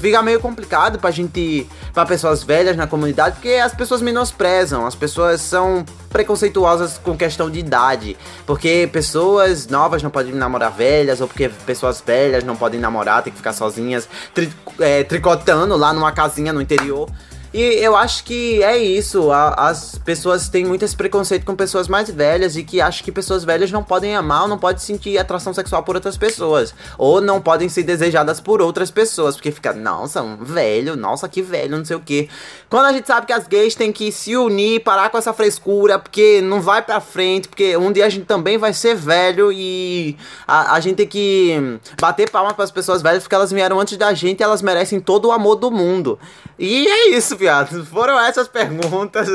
fica 0.00 0.22
meio 0.22 0.40
complicado 0.40 0.98
pra 0.98 1.10
gente, 1.10 1.68
pra 1.92 2.06
pessoas 2.06 2.42
velhas 2.42 2.74
na 2.74 2.86
comunidade, 2.86 3.36
porque 3.36 3.56
as 3.56 3.74
pessoas 3.74 4.00
menosprezam, 4.00 4.86
as 4.86 4.94
pessoas 4.94 5.42
são 5.42 5.84
preconceituosas 6.08 6.98
com 6.98 7.16
questão 7.16 7.50
de 7.50 7.58
idade, 7.58 8.16
porque 8.46 8.88
pessoas 8.90 9.68
novas 9.68 10.02
não 10.02 10.10
podem 10.10 10.32
namorar 10.32 10.72
velhas, 10.72 11.20
ou 11.20 11.28
porque 11.28 11.50
pessoas 11.66 12.02
velhas 12.04 12.42
não 12.42 12.56
podem 12.56 12.80
namorar, 12.80 13.22
tem 13.22 13.30
que 13.30 13.36
ficar 13.36 13.52
sozinhas, 13.52 14.08
tri 14.34 14.50
é, 14.80 15.04
tricotando 15.04 15.76
lá 15.76 15.92
numa 15.92 16.12
casinha 16.12 16.50
no 16.50 16.62
interior. 16.62 17.08
E 17.52 17.60
eu 17.60 17.96
acho 17.96 18.22
que 18.22 18.62
é 18.62 18.78
isso. 18.78 19.32
A, 19.32 19.54
as 19.68 19.98
pessoas 19.98 20.48
têm 20.48 20.64
muito 20.64 20.84
esse 20.84 20.94
preconceito 20.94 21.44
com 21.44 21.56
pessoas 21.56 21.88
mais 21.88 22.08
velhas 22.08 22.56
e 22.56 22.62
que 22.62 22.80
acham 22.80 23.04
que 23.04 23.10
pessoas 23.10 23.44
velhas 23.44 23.72
não 23.72 23.82
podem 23.82 24.14
amar 24.14 24.42
ou 24.42 24.48
não 24.48 24.58
podem 24.58 24.80
sentir 24.80 25.18
atração 25.18 25.52
sexual 25.52 25.82
por 25.82 25.96
outras 25.96 26.16
pessoas. 26.16 26.72
Ou 26.96 27.20
não 27.20 27.40
podem 27.40 27.68
ser 27.68 27.82
desejadas 27.82 28.40
por 28.40 28.62
outras 28.62 28.90
pessoas. 28.90 29.34
Porque 29.34 29.50
fica, 29.50 29.72
nossa, 29.72 30.22
um 30.22 30.36
velho, 30.36 30.94
nossa, 30.94 31.28
que 31.28 31.42
velho, 31.42 31.76
não 31.76 31.84
sei 31.84 31.96
o 31.96 32.00
que. 32.00 32.28
Quando 32.68 32.86
a 32.86 32.92
gente 32.92 33.08
sabe 33.08 33.26
que 33.26 33.32
as 33.32 33.48
gays 33.48 33.74
têm 33.74 33.92
que 33.92 34.12
se 34.12 34.36
unir, 34.36 34.80
parar 34.84 35.10
com 35.10 35.18
essa 35.18 35.32
frescura, 35.32 35.98
porque 35.98 36.40
não 36.40 36.60
vai 36.60 36.82
pra 36.82 37.00
frente, 37.00 37.48
porque 37.48 37.76
um 37.76 37.90
dia 37.90 38.06
a 38.06 38.08
gente 38.08 38.26
também 38.26 38.58
vai 38.58 38.72
ser 38.72 38.94
velho 38.94 39.50
e 39.50 40.16
a, 40.46 40.74
a 40.74 40.80
gente 40.80 40.96
tem 40.96 41.06
que 41.06 41.80
bater 42.00 42.30
palma 42.30 42.54
para 42.54 42.62
as 42.62 42.70
pessoas 42.70 43.02
velhas 43.02 43.24
porque 43.24 43.34
elas 43.34 43.50
vieram 43.50 43.80
antes 43.80 43.96
da 43.96 44.14
gente 44.14 44.38
e 44.38 44.42
elas 44.44 44.62
merecem 44.62 45.00
todo 45.00 45.26
o 45.26 45.32
amor 45.32 45.56
do 45.56 45.68
mundo. 45.68 46.16
E 46.56 46.86
é 46.86 47.10
isso, 47.10 47.36
viado. 47.40 47.84
Foram 47.86 48.20
essas 48.20 48.46
perguntas. 48.46 49.26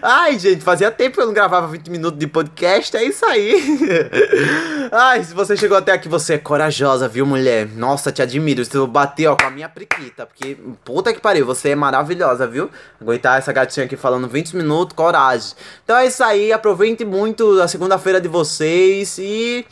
Ai, 0.00 0.38
gente, 0.38 0.62
fazia 0.62 0.90
tempo 0.90 1.16
que 1.16 1.22
eu 1.22 1.26
não 1.26 1.34
gravava 1.34 1.66
20 1.66 1.90
minutos 1.90 2.18
de 2.18 2.26
podcast. 2.28 2.96
É 2.96 3.02
isso 3.02 3.26
aí. 3.26 3.60
Ai, 4.92 5.24
se 5.24 5.34
você 5.34 5.56
chegou 5.56 5.76
até 5.76 5.92
aqui, 5.92 6.08
você 6.08 6.34
é 6.34 6.38
corajosa, 6.38 7.08
viu, 7.08 7.26
mulher? 7.26 7.66
Nossa, 7.74 8.12
te 8.12 8.22
admiro. 8.22 8.64
Se 8.64 8.76
eu 8.76 8.86
bater, 8.86 9.26
ó, 9.26 9.36
com 9.36 9.46
a 9.46 9.50
minha 9.50 9.68
priquita. 9.68 10.24
Porque, 10.24 10.56
puta 10.84 11.12
que 11.12 11.20
pariu, 11.20 11.44
você 11.44 11.70
é 11.70 11.74
maravilhosa, 11.74 12.46
viu? 12.46 12.70
Aguentar 13.00 13.38
essa 13.38 13.52
gatinha 13.52 13.86
aqui 13.86 13.96
falando 13.96 14.28
20 14.28 14.56
minutos, 14.56 14.94
coragem. 14.94 15.52
Então 15.82 15.96
é 15.96 16.06
isso 16.06 16.22
aí. 16.22 16.52
Aproveite 16.52 17.04
muito 17.04 17.60
a 17.60 17.66
segunda-feira 17.66 18.20
de 18.20 18.28
vocês 18.28 19.18
e. 19.18 19.66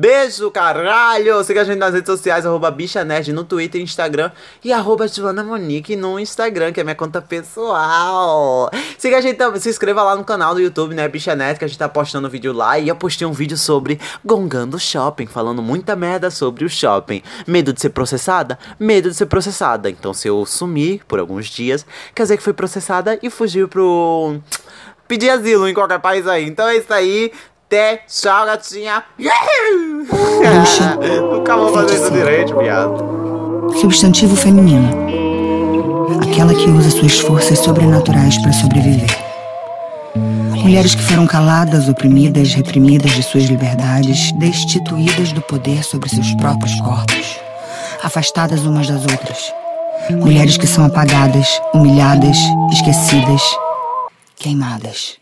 Beijo, 0.00 0.48
caralho! 0.52 1.42
Siga 1.42 1.62
a 1.62 1.64
gente 1.64 1.80
nas 1.80 1.92
redes 1.92 2.06
sociais, 2.06 2.46
arroba 2.46 2.70
Bicha 2.70 3.04
Nerd 3.04 3.32
no 3.32 3.42
Twitter 3.42 3.80
e 3.80 3.84
Instagram. 3.84 4.30
E 4.62 4.72
arroba 4.72 5.08
Joana 5.08 5.42
Monique 5.42 5.96
no 5.96 6.20
Instagram, 6.20 6.72
que 6.72 6.78
é 6.80 6.84
minha 6.84 6.94
conta 6.94 7.20
pessoal. 7.20 8.70
Siga 8.96 9.18
a 9.18 9.20
gente 9.20 9.36
também, 9.36 9.60
se 9.60 9.68
inscreva 9.68 10.04
lá 10.04 10.14
no 10.14 10.22
canal 10.22 10.54
do 10.54 10.60
YouTube, 10.60 10.94
né, 10.94 11.08
Bicha 11.08 11.34
Nerd, 11.34 11.58
que 11.58 11.64
a 11.64 11.68
gente 11.68 11.80
tá 11.80 11.88
postando 11.88 12.30
vídeo 12.30 12.52
lá. 12.52 12.78
E 12.78 12.86
eu 12.86 12.94
postei 12.94 13.26
um 13.26 13.32
vídeo 13.32 13.56
sobre 13.56 13.98
Gongando 14.24 14.78
Shopping, 14.78 15.26
falando 15.26 15.60
muita 15.60 15.96
merda 15.96 16.30
sobre 16.30 16.64
o 16.64 16.70
shopping. 16.70 17.20
Medo 17.44 17.72
de 17.72 17.80
ser 17.80 17.90
processada? 17.90 18.56
Medo 18.78 19.10
de 19.10 19.16
ser 19.16 19.26
processada. 19.26 19.90
Então 19.90 20.14
se 20.14 20.28
eu 20.28 20.46
sumir 20.46 21.04
por 21.08 21.18
alguns 21.18 21.46
dias, 21.46 21.84
quer 22.14 22.22
dizer 22.22 22.36
que 22.36 22.42
fui 22.44 22.52
processada 22.52 23.18
e 23.20 23.28
fugiu 23.28 23.66
pro 23.66 24.38
pedir 25.08 25.30
asilo 25.30 25.66
em 25.66 25.74
qualquer 25.74 25.98
país 25.98 26.24
aí. 26.28 26.44
Então 26.44 26.68
é 26.68 26.76
isso 26.76 26.94
aí. 26.94 27.32
Até, 27.68 28.00
tchau, 28.08 28.46
gatinha. 28.46 29.04
Nunca 31.20 31.54
vou 31.54 31.70
fazer 31.70 31.96
isso 31.96 32.10
direito, 32.10 32.56
viado. 32.56 33.74
Substantivo 33.78 34.34
feminino. 34.34 34.88
Aquela 36.22 36.54
que 36.54 36.70
usa 36.70 36.88
suas 36.88 37.18
forças 37.20 37.58
sobrenaturais 37.58 38.40
para 38.40 38.54
sobreviver. 38.54 39.14
Mulheres 40.16 40.94
que 40.94 41.02
foram 41.02 41.26
caladas, 41.26 41.90
oprimidas, 41.90 42.54
reprimidas 42.54 43.10
de 43.10 43.22
suas 43.22 43.44
liberdades, 43.44 44.32
destituídas 44.32 45.32
do 45.32 45.42
poder 45.42 45.84
sobre 45.84 46.08
seus 46.08 46.32
próprios 46.36 46.74
corpos, 46.80 47.38
afastadas 48.02 48.64
umas 48.64 48.88
das 48.88 49.02
outras. 49.02 49.52
Mulheres 50.08 50.56
que 50.56 50.66
são 50.66 50.86
apagadas, 50.86 51.60
humilhadas, 51.74 52.38
esquecidas, 52.72 53.42
queimadas. 54.36 55.17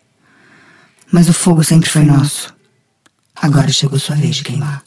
Mas 1.12 1.28
o 1.28 1.32
fogo 1.32 1.62
sempre 1.62 1.88
foi 1.88 2.04
nosso. 2.04 2.54
Agora 3.34 3.70
chegou 3.70 3.98
sua 3.98 4.16
vez 4.16 4.36
de 4.36 4.44
queimar. 4.44 4.85